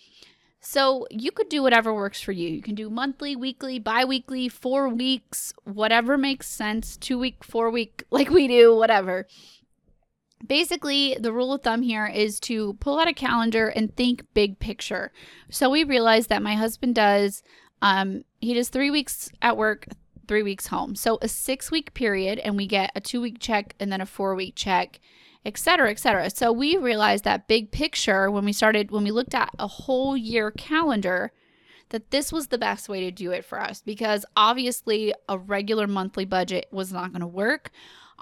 [0.65, 2.48] So you could do whatever works for you.
[2.48, 7.69] You can do monthly, weekly, bi weekly, four weeks, whatever makes sense, two week, four
[7.69, 9.28] week, like we do, whatever
[10.45, 14.60] basically the rule of thumb here is to pull out a calendar and think big
[14.60, 15.12] picture.
[15.49, 17.43] So we realized that my husband does
[17.82, 19.88] um, he does three weeks at work
[20.27, 20.95] three weeks home.
[20.95, 24.06] So a six week period and we get a two week check and then a
[24.06, 24.99] four week check
[25.45, 29.49] etc etc so we realized that big picture when we started when we looked at
[29.60, 31.32] a whole year calendar
[31.89, 35.86] that this was the best way to do it for us because obviously a regular
[35.86, 37.71] monthly budget was not going to work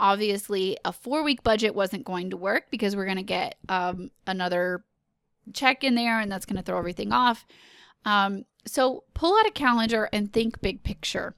[0.02, 4.10] Obviously, a four week budget wasn't going to work because we're going to get um,
[4.26, 4.84] another
[5.54, 7.46] check in there and that's going to throw everything off.
[8.04, 11.36] Um, so pull out a calendar and think big picture.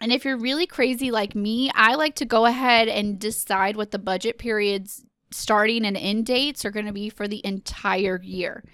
[0.00, 3.90] And if you're really crazy like me, I like to go ahead and decide what
[3.90, 8.64] the budget periods starting and end dates are going to be for the entire year.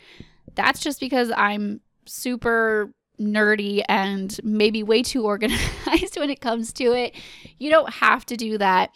[0.55, 6.93] That's just because I'm super nerdy and maybe way too organized when it comes to
[6.93, 7.15] it.
[7.59, 8.91] You don't have to do that,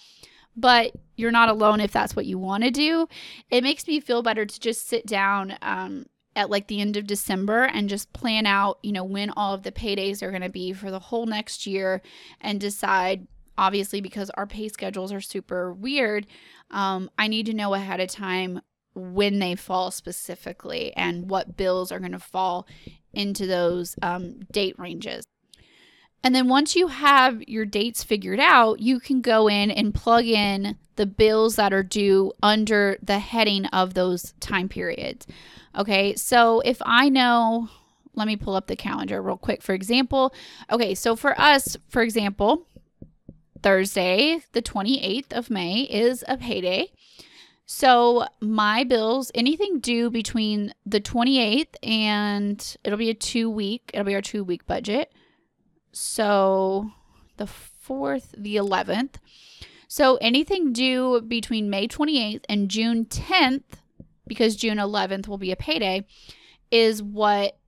[0.56, 3.08] but you're not alone if that's what you want to do.
[3.50, 7.06] It makes me feel better to just sit down um, at like the end of
[7.06, 10.48] December and just plan out, you know, when all of the paydays are going to
[10.48, 12.02] be for the whole next year
[12.40, 13.26] and decide.
[13.58, 16.26] Obviously, because our pay schedules are super weird,
[16.70, 18.60] um, I need to know ahead of time
[18.94, 22.66] when they fall specifically and what bills are going to fall
[23.16, 25.24] into those um, date ranges.
[26.22, 30.24] And then once you have your dates figured out, you can go in and plug
[30.24, 35.26] in the bills that are due under the heading of those time periods.
[35.76, 37.68] Okay, so if I know,
[38.14, 39.62] let me pull up the calendar real quick.
[39.62, 40.34] For example,
[40.70, 42.66] okay, so for us, for example,
[43.62, 46.92] Thursday, the 28th of May, is a payday.
[47.68, 54.06] So my bills, anything due between the 28th and it'll be a two week, it'll
[54.06, 55.12] be our two week budget.
[55.90, 56.92] So
[57.38, 59.14] the 4th, the 11th.
[59.88, 63.64] So anything due between May 28th and June 10th,
[64.28, 66.06] because June 11th will be a payday,
[66.70, 67.58] is what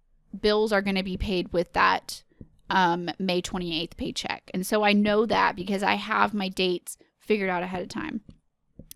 [0.40, 2.22] bills are going to be paid with that
[2.70, 4.48] um, May 28th paycheck.
[4.54, 8.20] And so I know that because I have my dates figured out ahead of time.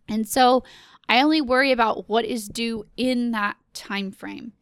[0.09, 0.63] And so
[1.13, 4.53] I only worry about what is due in that time frame.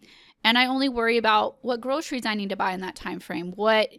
[0.43, 3.53] And I only worry about what groceries I need to buy in that time frame,
[3.53, 3.91] what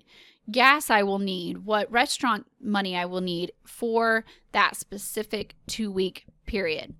[0.51, 6.93] gas I will need, what restaurant money I will need for that specific 2-week period.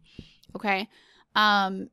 [0.55, 0.87] Okay?
[1.35, 1.89] Um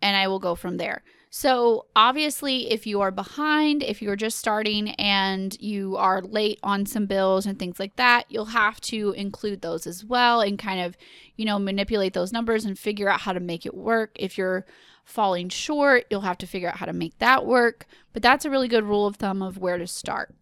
[0.00, 1.02] and I will go from there.
[1.36, 6.86] So, obviously, if you are behind, if you're just starting and you are late on
[6.86, 10.80] some bills and things like that, you'll have to include those as well and kind
[10.80, 10.96] of,
[11.34, 14.12] you know, manipulate those numbers and figure out how to make it work.
[14.14, 14.64] If you're
[15.04, 17.86] falling short, you'll have to figure out how to make that work.
[18.12, 20.36] But that's a really good rule of thumb of where to start.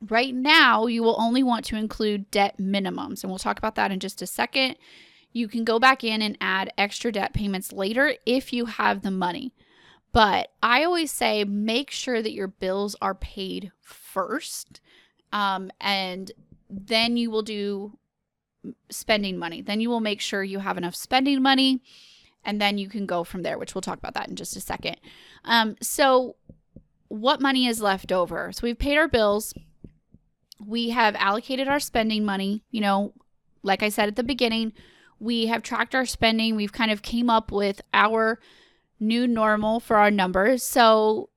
[0.00, 3.90] Right now, you will only want to include debt minimums, and we'll talk about that
[3.90, 4.76] in just a second.
[5.32, 9.10] You can go back in and add extra debt payments later if you have the
[9.10, 9.52] money.
[10.12, 14.80] But I always say make sure that your bills are paid first.
[15.32, 16.32] Um, and
[16.70, 17.98] then you will do
[18.90, 19.62] spending money.
[19.62, 21.82] Then you will make sure you have enough spending money.
[22.44, 24.60] And then you can go from there, which we'll talk about that in just a
[24.60, 24.96] second.
[25.44, 26.36] Um, so,
[27.08, 28.52] what money is left over?
[28.52, 29.52] So, we've paid our bills.
[30.64, 32.62] We have allocated our spending money.
[32.70, 33.12] You know,
[33.62, 34.72] like I said at the beginning,
[35.18, 36.54] we have tracked our spending.
[36.54, 38.38] We've kind of came up with our
[39.00, 40.62] new normal for our numbers.
[40.62, 41.30] So,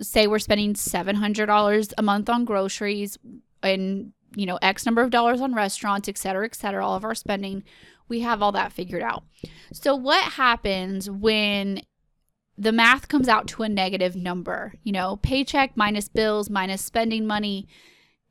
[0.00, 3.18] say we're spending $700 a month on groceries
[3.62, 7.04] and, you know, X number of dollars on restaurants, et cetera, et cetera, all of
[7.04, 7.62] our spending.
[8.08, 9.24] We have all that figured out.
[9.72, 11.82] So, what happens when
[12.58, 14.74] the math comes out to a negative number?
[14.82, 17.68] You know, paycheck minus bills minus spending money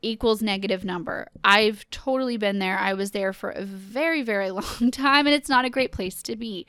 [0.02, 1.28] equals negative number.
[1.44, 2.78] I've totally been there.
[2.78, 6.22] I was there for a very, very long time, and it's not a great place
[6.24, 6.66] to be.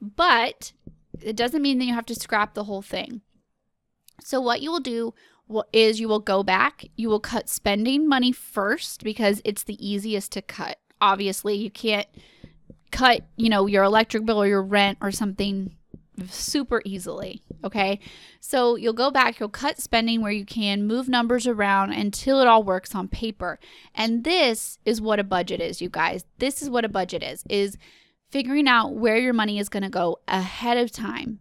[0.00, 0.72] But
[1.20, 3.22] it doesn't mean that you have to scrap the whole thing.
[4.22, 5.14] So, what you will do
[5.72, 10.32] is you will go back, you will cut spending money first because it's the easiest
[10.32, 10.78] to cut.
[11.00, 12.06] Obviously, you can't
[12.90, 15.76] cut, you know, your electric bill or your rent or something
[16.28, 17.42] super easily.
[17.64, 17.98] Okay.
[18.40, 22.46] So you'll go back, you'll cut spending where you can, move numbers around until it
[22.46, 23.58] all works on paper.
[23.94, 26.24] And this is what a budget is, you guys.
[26.38, 27.76] This is what a budget is, is
[28.32, 31.38] figuring out where your money is going to go ahead of time.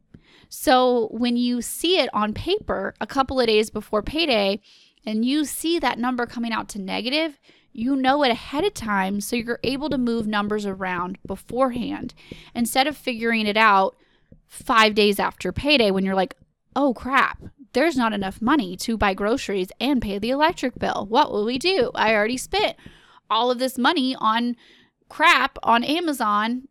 [0.49, 4.60] So when you see it on paper a couple of days before payday
[5.06, 7.39] and you see that number coming out to negative,
[7.71, 12.13] you know it ahead of time so you're able to move numbers around beforehand
[12.54, 13.95] instead of figuring it out
[14.47, 16.36] 5 days after payday when you're like,
[16.75, 21.06] "Oh crap, there's not enough money to buy groceries and pay the electric bill.
[21.08, 21.91] What will we do?
[21.95, 22.75] I already spent
[23.30, 24.58] all of this money on
[25.08, 26.67] crap on Amazon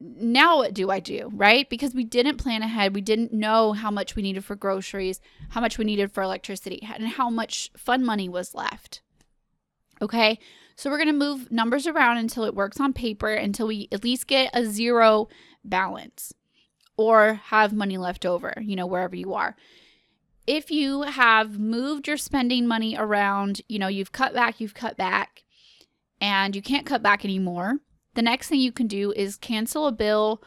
[0.00, 1.68] now what do I do, right?
[1.68, 2.94] Because we didn't plan ahead.
[2.94, 6.86] We didn't know how much we needed for groceries, how much we needed for electricity,
[6.94, 9.02] and how much fun money was left.
[10.00, 10.38] Okay,
[10.74, 14.02] so we're going to move numbers around until it works on paper, until we at
[14.02, 15.28] least get a zero
[15.62, 16.32] balance
[16.96, 19.56] or have money left over, you know, wherever you are.
[20.46, 24.96] If you have moved your spending money around, you know, you've cut back, you've cut
[24.96, 25.44] back,
[26.22, 27.76] and you can't cut back anymore
[28.14, 30.42] the next thing you can do is cancel a bill,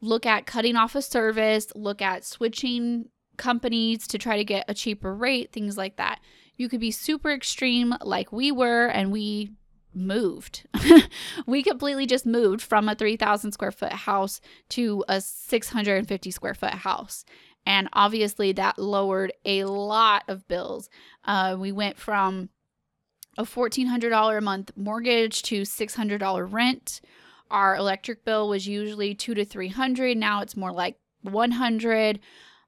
[0.00, 4.74] look at cutting off a service, look at switching companies to try to get a
[4.74, 6.20] cheaper rate, things like that.
[6.56, 9.52] You could be super extreme like we were and we
[9.94, 10.66] moved.
[11.46, 16.74] we completely just moved from a 3,000 square foot house to a 650 square foot
[16.74, 17.24] house.
[17.64, 20.88] And obviously, that lowered a lot of bills.
[21.24, 22.48] Uh, we went from
[23.38, 27.00] a $1,400 a month mortgage to $600 rent.
[27.50, 30.16] Our electric bill was usually two to 300.
[30.16, 32.20] Now it's more like 100.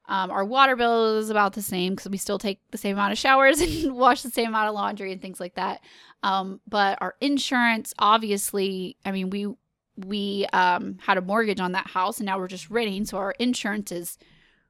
[0.07, 3.13] Um, our water bill is about the same because we still take the same amount
[3.13, 5.81] of showers and wash the same amount of laundry and things like that.
[6.23, 9.49] Um, but our insurance, obviously, I mean, we
[9.97, 13.33] we um, had a mortgage on that house and now we're just renting, so our
[13.39, 14.19] insurance is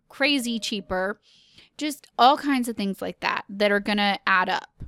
[0.08, 1.18] crazy cheaper.
[1.76, 4.84] Just all kinds of things like that that are gonna add up.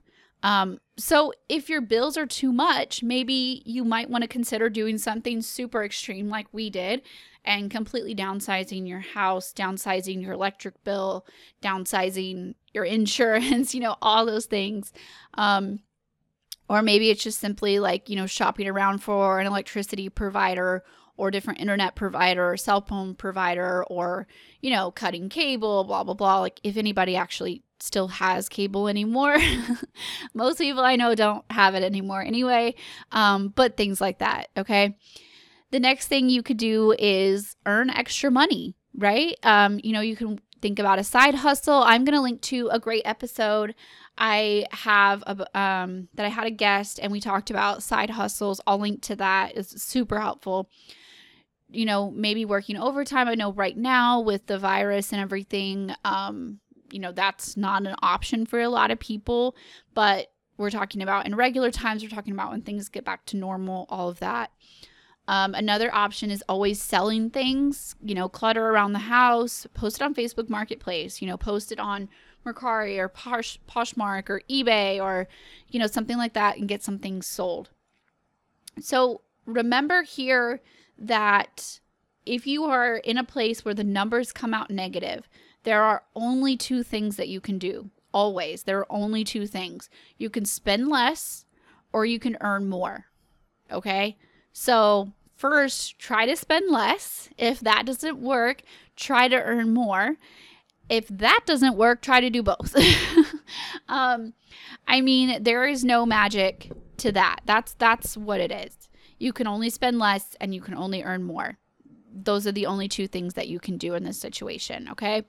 [0.47, 4.97] Um, so if your bills are too much, maybe you might want to consider doing
[4.97, 7.03] something super extreme like we did
[7.45, 11.27] and completely downsizing your house, downsizing your electric bill,
[11.61, 14.93] downsizing your insurance, you know, all those things.
[15.35, 15.81] Um,
[16.69, 20.85] Or maybe it's just simply like, you know, shopping around for an electricity provider
[21.17, 24.27] or different internet provider or cell phone provider or,
[24.61, 26.41] you know, cutting cable, blah, blah, blah.
[26.41, 29.37] Like if anybody actually still has cable anymore.
[30.35, 32.75] Most people I know don't have it anymore anyway,
[33.13, 34.49] um, but things like that.
[34.57, 34.97] Okay.
[35.73, 39.37] The next thing you could do is earn extra money, right?
[39.43, 41.83] Um, you know, you can think about a side hustle.
[41.83, 43.75] I'm going to link to a great episode
[44.19, 48.61] I have a, um, that I had a guest and we talked about side hustles.
[48.67, 49.57] I'll link to that.
[49.57, 50.71] It's super helpful.
[51.77, 53.29] You know, maybe working overtime.
[53.29, 56.61] I know right now with the virus and everything, um,
[56.91, 59.55] you know, that's not an option for a lot of people,
[59.93, 63.37] but we're talking about in regular times, we're talking about when things get back to
[63.37, 64.53] normal, all of that.
[65.29, 70.03] Um, another option is always selling things, you know, clutter around the house, post it
[70.03, 72.09] on Facebook Marketplace, you know, post it on
[72.47, 75.29] Mercari or Posh, Poshmark or eBay or,
[75.69, 77.71] you know, something like that and get something sold.
[78.81, 80.63] So remember here
[80.99, 81.81] that
[82.25, 85.29] if you are in a place where the numbers come out negative,
[85.63, 87.91] there are only two things that you can do.
[88.13, 88.65] Always.
[88.65, 89.89] There are only two things.
[90.17, 91.45] You can spend less
[91.93, 93.07] or you can earn more.
[93.71, 94.17] Okay?
[94.53, 97.29] So, first, try to spend less.
[97.37, 98.63] If that doesn't work,
[98.97, 100.17] try to earn more.
[100.89, 102.75] If that doesn't work, try to do both.
[103.89, 104.35] um,
[104.87, 107.41] I mean, there is no magic to that.
[107.45, 108.86] That's that's what it is.
[109.19, 111.59] You can only spend less and you can only earn more
[112.17, 115.25] those are the only two things that you can do in this situation, okay?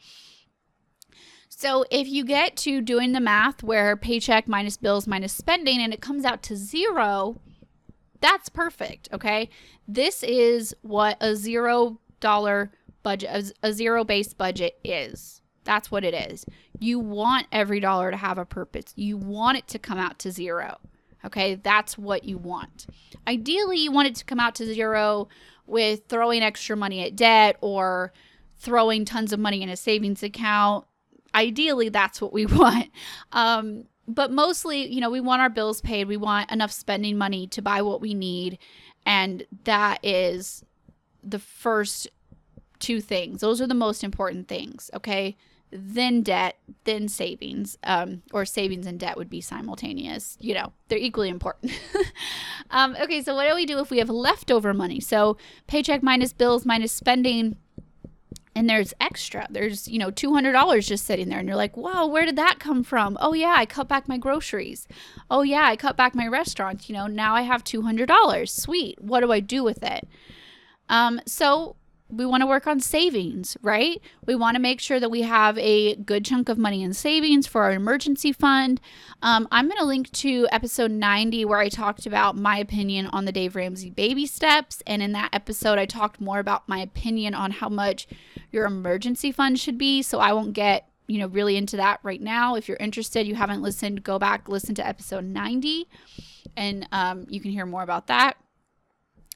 [1.50, 5.94] So if you get to doing the math where paycheck minus bills minus spending and
[5.94, 7.42] it comes out to zero,
[8.22, 9.50] that's perfect, okay?
[9.88, 12.72] This is what a zero dollar
[13.04, 15.42] budget, a zero based budget is.
[15.64, 16.46] That's what it is.
[16.80, 20.32] You want every dollar to have a purpose, you want it to come out to
[20.32, 20.78] zero.
[21.28, 22.88] Okay, that's what you want.
[23.28, 25.28] Ideally, you want it to come out to zero
[25.66, 28.14] with throwing extra money at debt or
[28.56, 30.86] throwing tons of money in a savings account.
[31.36, 32.88] Ideally, that's what we want.
[33.34, 36.08] Um, but mostly, you know, we want our bills paid.
[36.08, 38.58] We want enough spending money to buy what we need.
[39.06, 40.64] And that is
[41.22, 42.08] the first
[42.80, 43.42] two things.
[43.42, 44.90] Those are the most important things.
[44.94, 45.36] Okay
[45.72, 50.38] then debt, then savings, um, or savings and debt would be simultaneous.
[50.40, 51.74] You know, they're equally important.
[52.72, 55.00] um, okay, so what do we do if we have leftover money?
[55.00, 55.38] So
[55.68, 57.58] paycheck minus bills minus spending,
[58.56, 59.46] and there's extra.
[59.50, 62.84] There's, you know, $200 just sitting there, and you're like, wow, where did that come
[62.84, 63.18] from?
[63.22, 64.88] Oh, yeah, I cut back my groceries.
[65.30, 66.90] Oh, yeah, I cut back my restaurants.
[66.90, 68.50] You know, now I have $200.
[68.50, 69.00] Sweet.
[69.02, 70.08] What do I do with it?
[70.90, 71.76] Um, so
[72.10, 74.02] we want to work on savings, right?
[74.26, 77.48] We want to make sure that we have a good chunk of money in savings
[77.48, 78.80] for our emergency fund.
[79.22, 83.26] Um, I'm going to link to episode 90 where I talked about my opinion on
[83.26, 84.82] the Dave Ramsey baby steps.
[84.88, 88.08] And in that episode, I talked more about my opinion on how much
[88.52, 90.02] your emergency fund should be.
[90.02, 93.36] So I won't get you know really into that right now if you're interested you
[93.36, 95.88] haven't listened go back listen to episode 90
[96.58, 98.36] and um, you can hear more about that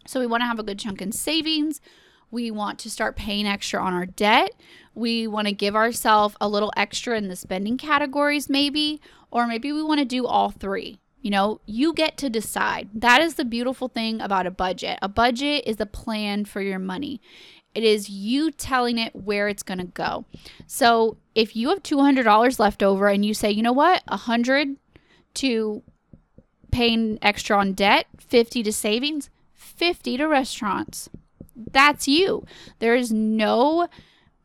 [0.06, 1.80] so we want to have a good chunk in savings
[2.32, 4.52] we want to start paying extra on our debt.
[4.96, 9.72] We want to give ourselves a little extra in the spending categories, maybe, or maybe
[9.72, 11.00] we want to do all three.
[11.22, 12.90] You know, you get to decide.
[12.94, 14.98] That is the beautiful thing about a budget.
[15.02, 17.22] A budget is a plan for your money.
[17.76, 20.26] It is you telling it where it's going to go.
[20.68, 24.04] So, if you have $200 left over and you say, "You know what?
[24.08, 24.76] 100
[25.36, 25.84] to
[26.72, 31.10] paying extra on debt, 50 to savings, 50 to restaurants."
[31.56, 32.46] That's you.
[32.80, 33.88] There is no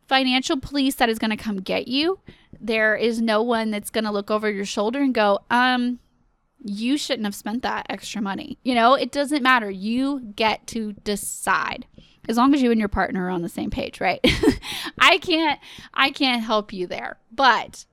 [0.07, 2.21] financial police that is going to come get you.
[2.61, 5.99] There is no one that's going to look over your shoulder and go, um,
[6.65, 8.59] you shouldn't have spent that extra money.
[8.63, 9.71] You know, it doesn't matter.
[9.71, 11.87] You get to decide.
[12.29, 14.21] As long as you and your partner are on the same page, right?
[14.99, 15.61] I can't
[15.95, 17.19] I can't help you there.
[17.31, 17.85] But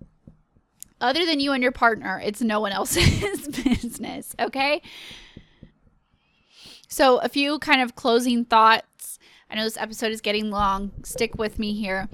[0.99, 4.82] other than you and your partner, it's no one else's business, okay?
[6.88, 8.86] So, a few kind of closing thoughts
[9.54, 10.91] I know this episode is getting long.
[11.04, 12.10] Stick with me here.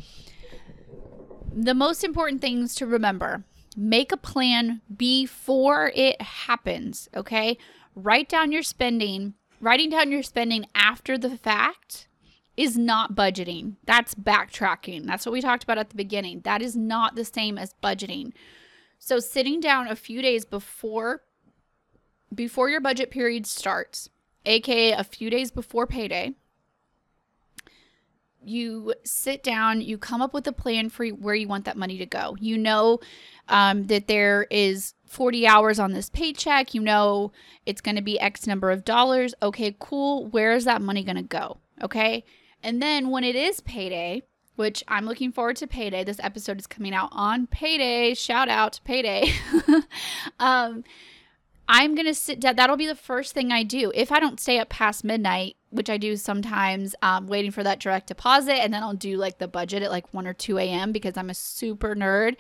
[1.53, 3.45] The most important things to remember
[3.77, 7.57] make a plan before it happens, okay?
[7.95, 9.35] Write down your spending.
[9.61, 12.09] Writing down your spending after the fact
[12.57, 13.77] is not budgeting.
[13.85, 15.05] That's backtracking.
[15.05, 16.41] That's what we talked about at the beginning.
[16.41, 18.33] That is not the same as budgeting.
[18.97, 21.21] So sitting down a few days before
[22.35, 24.09] before your budget period starts,
[24.45, 26.33] aka a few days before payday,
[28.43, 31.97] you sit down, you come up with a plan for where you want that money
[31.97, 32.35] to go.
[32.39, 32.99] You know
[33.47, 36.73] um, that there is 40 hours on this paycheck.
[36.73, 37.31] You know
[37.65, 39.33] it's going to be X number of dollars.
[39.41, 40.25] Okay, cool.
[40.27, 41.57] Where is that money going to go?
[41.81, 42.23] Okay.
[42.63, 44.23] And then when it is payday,
[44.55, 48.13] which I'm looking forward to payday, this episode is coming out on payday.
[48.13, 49.31] Shout out to payday.
[50.39, 50.83] um,
[51.69, 52.55] I'm going to sit down.
[52.55, 53.91] That'll be the first thing I do.
[53.95, 57.79] If I don't stay up past midnight, which I do sometimes, um, waiting for that
[57.79, 60.91] direct deposit, and then I'll do like the budget at like 1 or 2 a.m.
[60.91, 62.35] because I'm a super nerd.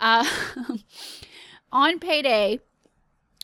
[0.00, 0.26] Uh,
[1.72, 2.60] on payday,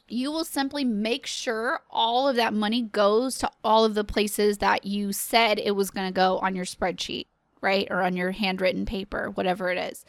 [0.09, 4.59] you will simply make sure all of that money goes to all of the places
[4.59, 7.27] that you said it was going to go on your spreadsheet,
[7.61, 7.87] right?
[7.91, 10.05] Or on your handwritten paper, whatever it is.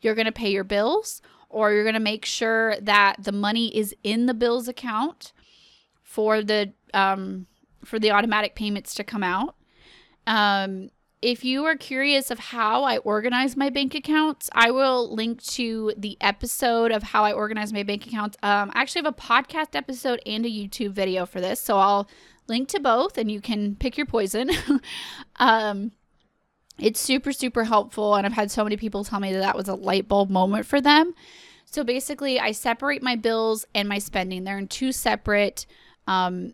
[0.00, 3.74] You're going to pay your bills or you're going to make sure that the money
[3.76, 5.32] is in the bills account
[6.02, 7.46] for the um,
[7.84, 9.56] for the automatic payments to come out.
[10.26, 10.90] Um,
[11.24, 15.94] if you are curious of how I organize my bank accounts, I will link to
[15.96, 18.36] the episode of how I organize my bank accounts.
[18.42, 22.08] Um, I actually have a podcast episode and a YouTube video for this, so I'll
[22.46, 24.50] link to both, and you can pick your poison.
[25.36, 25.92] um,
[26.78, 29.68] it's super super helpful, and I've had so many people tell me that that was
[29.68, 31.14] a light bulb moment for them.
[31.64, 34.44] So basically, I separate my bills and my spending.
[34.44, 35.64] They're in two separate
[36.06, 36.52] um,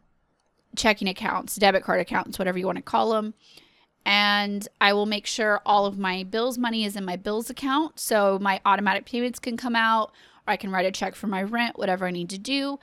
[0.77, 3.35] checking accounts, debit card accounts, whatever you want to call them.
[4.05, 8.01] And I will make sure all of my bills money is in my bills account.
[8.01, 10.13] So my automatic payments can come out,
[10.47, 12.79] or I can write a check for my rent, whatever I need to do.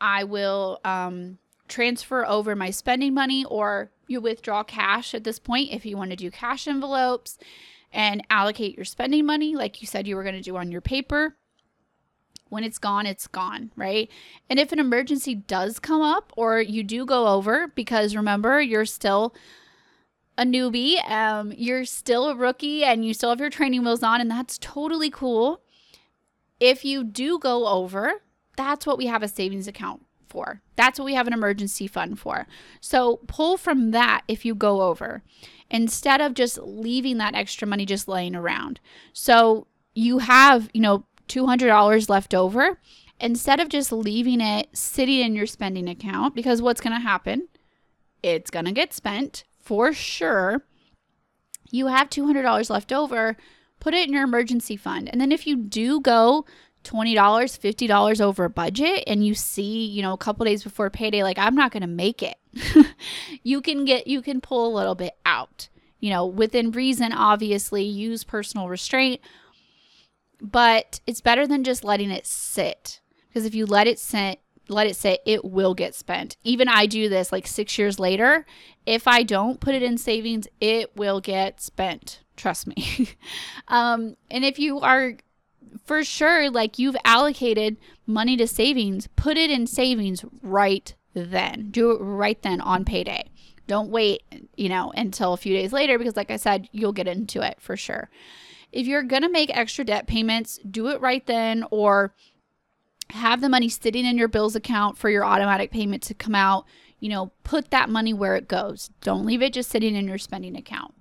[0.00, 1.38] I will um,
[1.68, 6.10] transfer over my spending money, or you withdraw cash at this point if you want
[6.10, 7.38] to do cash envelopes
[7.92, 10.80] and allocate your spending money like you said you were going to do on your
[10.80, 11.36] paper
[12.52, 14.10] when it's gone, it's gone, right?
[14.50, 18.84] And if an emergency does come up or you do go over, because remember, you're
[18.84, 19.34] still
[20.36, 24.20] a newbie, um, you're still a rookie and you still have your training wheels on,
[24.20, 25.62] and that's totally cool.
[26.60, 28.20] If you do go over,
[28.58, 30.60] that's what we have a savings account for.
[30.76, 32.46] That's what we have an emergency fund for.
[32.82, 35.22] So pull from that if you go over
[35.70, 38.78] instead of just leaving that extra money just laying around.
[39.14, 42.78] So you have, you know, $200 left over,
[43.20, 47.48] instead of just leaving it sitting in your spending account, because what's going to happen?
[48.22, 50.64] It's going to get spent for sure.
[51.70, 53.36] You have $200 left over,
[53.80, 55.08] put it in your emergency fund.
[55.08, 56.44] And then if you do go
[56.84, 61.38] $20, $50 over budget and you see, you know, a couple days before payday like
[61.38, 62.36] I'm not going to make it.
[63.42, 65.68] you can get you can pull a little bit out.
[66.00, 69.20] You know, within reason obviously use personal restraint,
[70.42, 73.00] but it's better than just letting it sit.
[73.28, 76.36] Because if you let it sit let it sit it will get spent.
[76.44, 78.46] Even i do this like six years later.
[78.86, 82.20] If i don't put it in savings it will get spent.
[82.36, 83.08] Trust me.
[83.68, 85.14] Um, and if you are
[85.86, 91.68] for sure like you've allocated money to savings put it in savings right then.
[91.70, 93.30] Do it right then on payday.
[93.66, 94.22] Don't wait
[94.56, 97.60] you know until a few days later because like i said you'll get into it
[97.60, 98.10] for sure
[98.72, 102.14] if you're going to make extra debt payments, do it right then or
[103.10, 106.64] have the money sitting in your bills account for your automatic payment to come out.
[106.98, 108.90] You know, put that money where it goes.
[109.02, 110.94] Don't leave it just sitting in your spending account.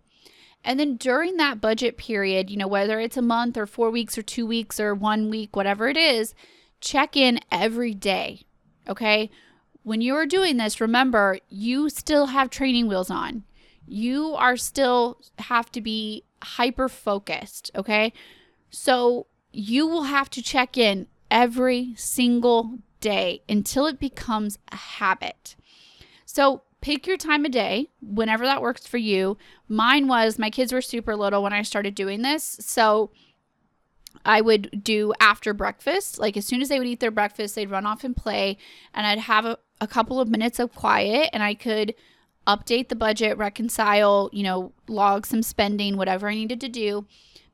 [0.63, 4.17] And then during that budget period, you know, whether it's a month or four weeks
[4.17, 6.35] or two weeks or one week, whatever it is,
[6.81, 8.41] check in every day.
[8.87, 9.29] Okay.
[9.83, 13.43] When you are doing this, remember you still have training wheels on.
[13.87, 18.13] You are still have to be hyper focused, okay?
[18.69, 25.55] So you will have to check in every single day until it becomes a habit.
[26.25, 29.37] So pick your time of day whenever that works for you.
[29.67, 32.57] Mine was my kids were super little when I started doing this.
[32.61, 33.11] So
[34.25, 36.19] I would do after breakfast.
[36.19, 38.57] Like as soon as they would eat their breakfast, they'd run off and play,
[38.93, 41.95] and I'd have a, a couple of minutes of quiet and I could
[42.47, 47.05] update the budget, reconcile, you know, log some spending, whatever I needed to do.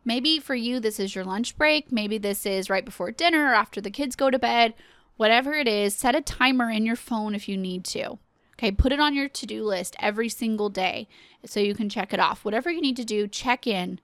[0.05, 1.91] Maybe for you, this is your lunch break.
[1.91, 4.73] Maybe this is right before dinner or after the kids go to bed.
[5.17, 8.17] Whatever it is, set a timer in your phone if you need to.
[8.53, 11.07] Okay, put it on your to do list every single day
[11.45, 12.45] so you can check it off.
[12.45, 13.99] Whatever you need to do, check in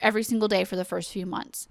[0.00, 1.68] every single day for the first few months.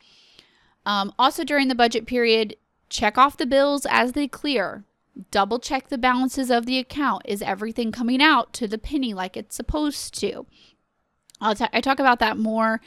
[0.86, 2.56] Um, also, during the budget period,
[2.90, 4.84] check off the bills as they clear
[5.32, 7.24] double check the balances of the account.
[7.26, 10.46] Is everything coming out to the penny like it's supposed to?
[11.42, 12.82] I'll t- I talk about that more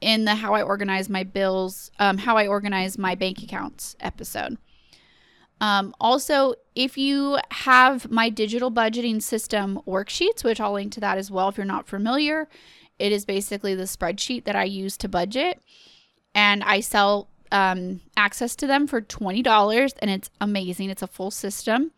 [0.00, 4.58] in the how I organize my bills, um, how I organize my bank accounts episode.
[5.60, 11.18] Um, also, if you have my digital budgeting system worksheets, which I'll link to that
[11.18, 12.48] as well if you're not familiar,
[12.98, 15.60] it is basically the spreadsheet that I use to budget.
[16.34, 20.90] And I sell um, access to them for $20, and it's amazing.
[20.90, 21.92] It's a full system.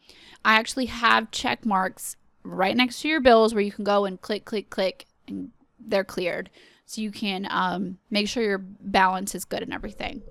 [0.45, 4.21] I actually have check marks right next to your bills where you can go and
[4.21, 6.51] click, click, click, and they're cleared.
[6.87, 10.23] So you can um, make sure your balance is good and everything.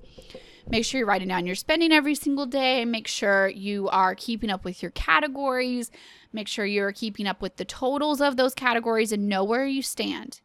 [0.68, 2.86] Make sure you're writing down your spending every single day.
[2.86, 5.90] Make sure you are keeping up with your categories.
[6.32, 9.82] Make sure you're keeping up with the totals of those categories and know where you
[9.82, 10.42] stand.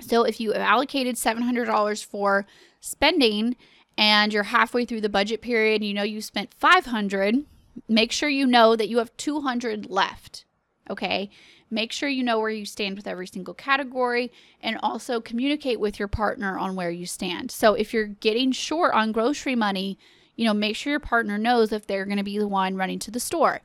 [0.00, 2.46] So if you have allocated $700 for
[2.80, 3.56] spending
[3.98, 7.44] and you're halfway through the budget period, you know you spent 500,
[7.88, 10.44] make sure you know that you have 200 left.
[10.88, 11.28] Okay?
[11.68, 14.32] Make sure you know where you stand with every single category
[14.62, 17.50] and also communicate with your partner on where you stand.
[17.50, 19.98] So if you're getting short on grocery money,
[20.36, 23.00] you know, make sure your partner knows if they're going to be the one running
[23.00, 23.60] to the store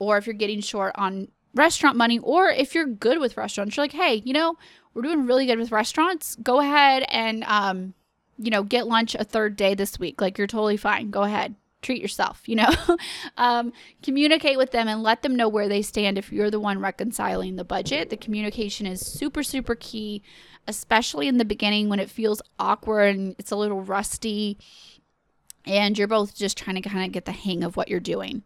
[0.00, 3.84] or if you're getting short on restaurant money or if you're good with restaurants, you're
[3.84, 4.56] like, "Hey, you know,
[4.92, 6.36] we're doing really good with restaurants.
[6.42, 7.94] Go ahead and um,
[8.38, 10.20] you know, get lunch a third day this week.
[10.20, 11.10] Like you're totally fine.
[11.10, 12.70] Go ahead treat yourself, you know?
[13.36, 13.72] um,
[14.02, 17.56] communicate with them and let them know where they stand if you're the one reconciling
[17.56, 18.10] the budget.
[18.10, 20.22] The communication is super, super key,
[20.66, 24.58] especially in the beginning when it feels awkward and it's a little rusty
[25.64, 28.42] and you're both just trying to kind of get the hang of what you're doing.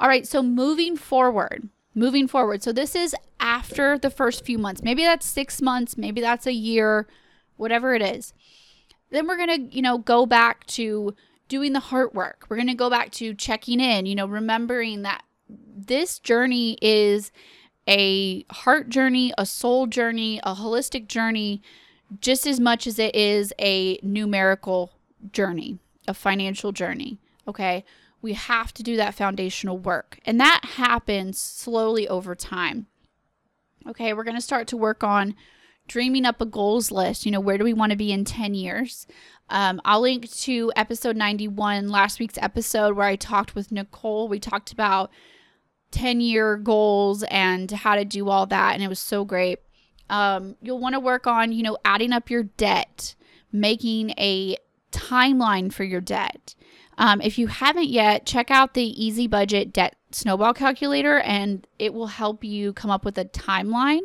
[0.00, 2.62] All right, so moving forward, moving forward.
[2.62, 4.82] So this is after the first few months.
[4.82, 7.06] Maybe that's six months, maybe that's a year,
[7.56, 8.32] whatever it is.
[9.10, 11.14] Then we're going to, you know, go back to
[11.48, 12.46] doing the heart work.
[12.48, 17.32] We're going to go back to checking in, you know, remembering that this journey is
[17.88, 21.62] a heart journey, a soul journey, a holistic journey,
[22.20, 24.92] just as much as it is a numerical
[25.32, 27.18] journey, a financial journey.
[27.46, 27.84] Okay.
[28.20, 30.18] We have to do that foundational work.
[30.26, 32.86] And that happens slowly over time.
[33.88, 34.12] Okay.
[34.12, 35.34] We're going to start to work on
[35.88, 37.26] dreaming up a goals list.
[37.26, 39.06] You know, where do we want to be in 10 years?
[39.50, 44.28] Um, I'll link to episode 91, last week's episode, where I talked with Nicole.
[44.28, 45.10] We talked about
[45.90, 48.74] 10 year goals and how to do all that.
[48.74, 49.60] And it was so great.
[50.10, 53.14] Um, you'll want to work on, you know, adding up your debt,
[53.50, 54.56] making a
[54.92, 56.54] timeline for your debt.
[56.96, 61.94] Um, if you haven't yet, check out the Easy Budget Debt Snowball Calculator and it
[61.94, 64.00] will help you come up with a timeline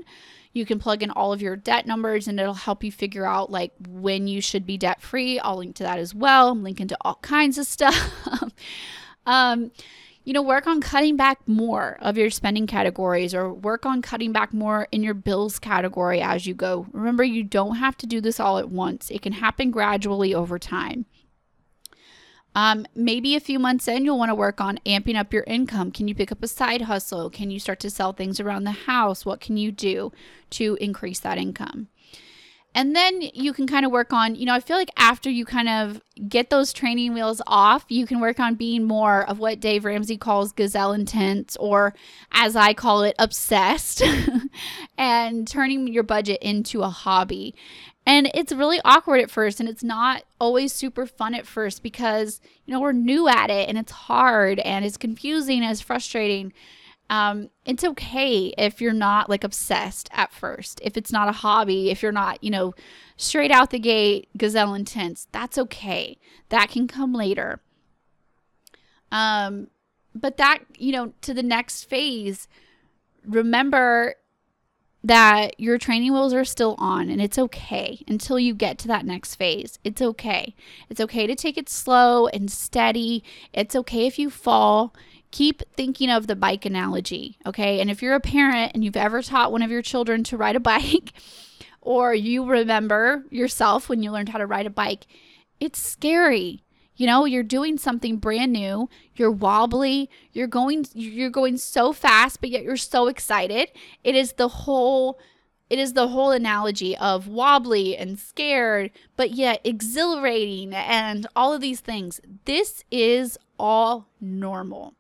[0.54, 3.52] you can plug in all of your debt numbers and it'll help you figure out
[3.52, 5.40] like when you should be debt free.
[5.40, 6.50] I'll link to that as well.
[6.50, 8.14] I'm linking to all kinds of stuff.
[9.26, 9.72] um,
[10.24, 14.32] you know, work on cutting back more of your spending categories or work on cutting
[14.32, 16.88] back more in your bills category as you go.
[16.94, 20.58] Remember, you don't have to do this all at once, it can happen gradually over
[20.58, 21.06] time.
[22.56, 25.92] Um, maybe a few months in, you'll want to work on amping up your income.
[25.92, 27.30] Can you pick up a side hustle?
[27.30, 29.26] Can you start to sell things around the house?
[29.26, 30.12] What can you do
[30.52, 31.88] to increase that income?
[32.76, 35.46] And then you can kind of work on, you know, I feel like after you
[35.46, 39.60] kind of get those training wheels off, you can work on being more of what
[39.60, 41.94] Dave Ramsey calls gazelle intense, or
[42.32, 44.02] as I call it, obsessed,
[44.98, 47.54] and turning your budget into a hobby.
[48.06, 52.42] And it's really awkward at first, and it's not always super fun at first because,
[52.66, 56.52] you know, we're new at it and it's hard and it's confusing and it's frustrating.
[57.10, 61.92] Um, it's okay if you're not like obsessed at first, if it's not a hobby,
[61.92, 62.74] if you're not, you know,
[63.16, 66.18] straight out the gate, gazelle intense, that's okay.
[66.50, 67.62] That can come later.
[69.12, 69.68] Um,
[70.16, 72.48] but that, you know, to the next phase,
[73.26, 74.16] remember
[75.04, 79.06] that your training wheels are still on and it's okay until you get to that
[79.06, 79.78] next phase.
[79.84, 80.56] It's okay.
[80.90, 83.24] It's okay to take it slow and steady.
[83.52, 84.94] It's okay if you fall.
[85.32, 87.82] Keep thinking of the bike analogy, okay?
[87.82, 90.56] And if you're a parent and you've ever taught one of your children to ride
[90.56, 91.14] a bike,
[91.82, 95.06] or you remember yourself when you learned how to ride a bike,
[95.60, 96.63] it's scary.
[96.96, 98.90] You know, you're doing something brand new.
[99.16, 100.10] You're wobbly.
[100.32, 103.72] You're going you're going so fast, but yet you're so excited.
[104.04, 105.20] It is the whole
[105.70, 111.62] it is the whole analogy of wobbly and scared, but yet exhilarating and all of
[111.62, 112.22] these things.
[112.46, 114.94] This is all normal.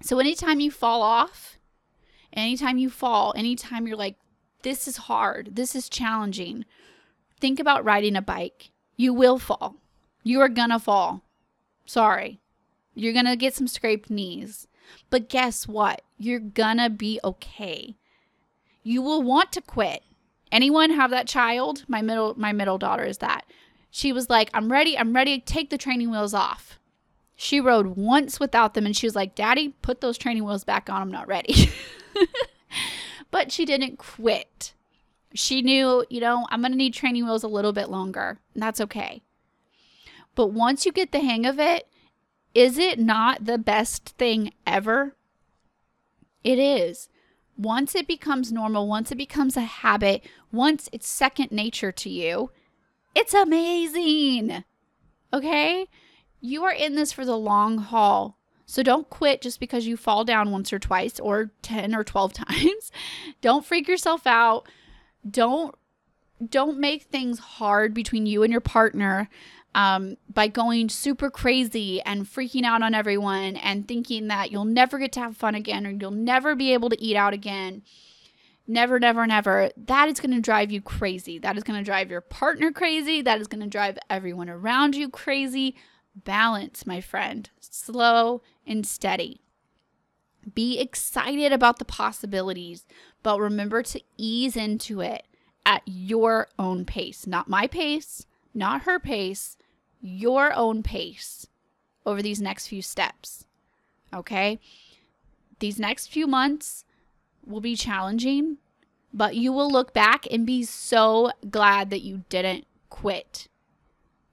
[0.00, 1.58] So anytime you fall off,
[2.32, 4.16] anytime you fall, anytime you're like
[4.62, 6.64] this is hard, this is challenging,
[7.40, 8.70] think about riding a bike.
[8.96, 9.76] You will fall
[10.24, 11.22] you are gonna fall.
[11.86, 12.40] Sorry.
[12.94, 14.66] You're gonna get some scraped knees.
[15.10, 16.02] But guess what?
[16.18, 17.94] You're gonna be okay.
[18.82, 20.02] You will want to quit.
[20.50, 21.84] Anyone have that child?
[21.86, 23.44] My middle my middle daughter is that.
[23.90, 24.98] She was like, "I'm ready.
[24.98, 26.80] I'm ready take the training wheels off."
[27.36, 30.88] She rode once without them and she was like, Daddy, put those training wheels back
[30.88, 31.02] on.
[31.02, 31.70] I'm not ready.
[33.30, 34.72] but she didn't quit.
[35.34, 38.38] She knew, you know, I'm going to need training wheels a little bit longer.
[38.54, 39.22] And that's okay.
[40.34, 41.88] But once you get the hang of it,
[42.54, 45.16] is it not the best thing ever?
[46.42, 47.08] It is.
[47.56, 52.50] Once it becomes normal, once it becomes a habit, once it's second nature to you,
[53.14, 54.64] it's amazing.
[55.32, 55.86] Okay?
[56.40, 58.38] You are in this for the long haul.
[58.66, 62.32] So don't quit just because you fall down once or twice or 10 or 12
[62.34, 62.90] times.
[63.40, 64.68] don't freak yourself out.
[65.28, 65.74] Don't
[66.50, 69.30] don't make things hard between you and your partner
[69.74, 74.98] um, by going super crazy and freaking out on everyone and thinking that you'll never
[74.98, 77.82] get to have fun again or you'll never be able to eat out again.
[78.66, 79.70] Never, never, never.
[79.76, 81.38] That is going to drive you crazy.
[81.38, 83.20] That is going to drive your partner crazy.
[83.20, 85.76] That is going to drive everyone around you crazy.
[86.14, 87.50] Balance, my friend.
[87.60, 89.42] Slow and steady.
[90.54, 92.86] Be excited about the possibilities,
[93.22, 95.26] but remember to ease into it
[95.66, 99.56] at your own pace, not my pace, not her pace,
[100.04, 101.46] your own pace
[102.04, 103.46] over these next few steps.
[104.12, 104.60] Okay?
[105.60, 106.84] These next few months
[107.46, 108.58] will be challenging,
[109.12, 113.48] but you will look back and be so glad that you didn't quit.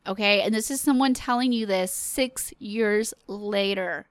[0.06, 0.42] Okay?
[0.42, 4.08] And this is someone telling you this six years later.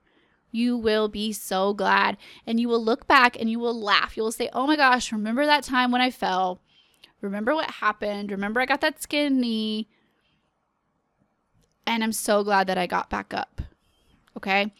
[0.51, 2.17] You will be so glad.
[2.47, 4.17] And you will look back and you will laugh.
[4.17, 6.59] You will say, Oh my gosh, remember that time when I fell?
[7.21, 8.31] Remember what happened?
[8.31, 9.87] Remember I got that skin knee?
[11.91, 13.61] And I'm so glad that I got back up.
[14.37, 14.73] Okay?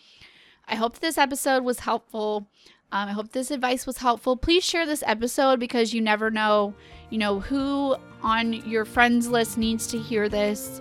[0.66, 2.47] I hope this episode was helpful.
[2.93, 4.38] Um, I hope this advice was helpful.
[4.38, 6.74] Please share this episode because you never know,
[7.09, 10.80] you know, who on your friends list needs to hear this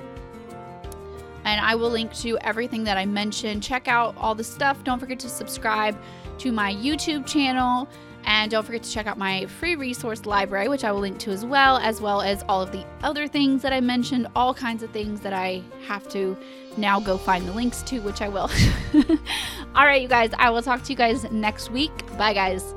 [1.44, 3.64] and I will link to everything that I mentioned.
[3.64, 4.84] Check out all the stuff.
[4.84, 6.00] Don't forget to subscribe
[6.38, 7.88] to my YouTube channel.
[8.24, 11.30] And don't forget to check out my free resource library, which I will link to
[11.30, 14.82] as well, as well as all of the other things that I mentioned, all kinds
[14.82, 16.36] of things that I have to
[16.76, 18.50] now go find the links to, which I will.
[19.74, 21.92] all right, you guys, I will talk to you guys next week.
[22.16, 22.74] Bye, guys.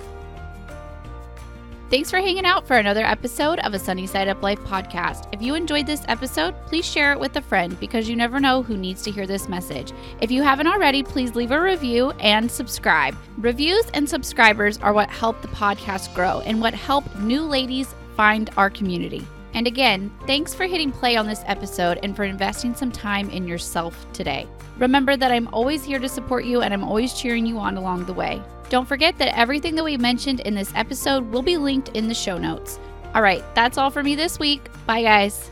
[1.93, 5.31] Thanks for hanging out for another episode of a Sunny Side Up Life podcast.
[5.31, 8.63] If you enjoyed this episode, please share it with a friend because you never know
[8.63, 9.93] who needs to hear this message.
[10.19, 13.15] If you haven't already, please leave a review and subscribe.
[13.37, 18.49] Reviews and subscribers are what help the podcast grow and what help new ladies find
[18.57, 19.27] our community.
[19.53, 23.47] And again, thanks for hitting play on this episode and for investing some time in
[23.47, 24.47] yourself today.
[24.77, 28.05] Remember that I'm always here to support you and I'm always cheering you on along
[28.05, 28.41] the way.
[28.69, 32.15] Don't forget that everything that we mentioned in this episode will be linked in the
[32.15, 32.79] show notes.
[33.13, 34.61] All right, that's all for me this week.
[34.87, 35.51] Bye, guys.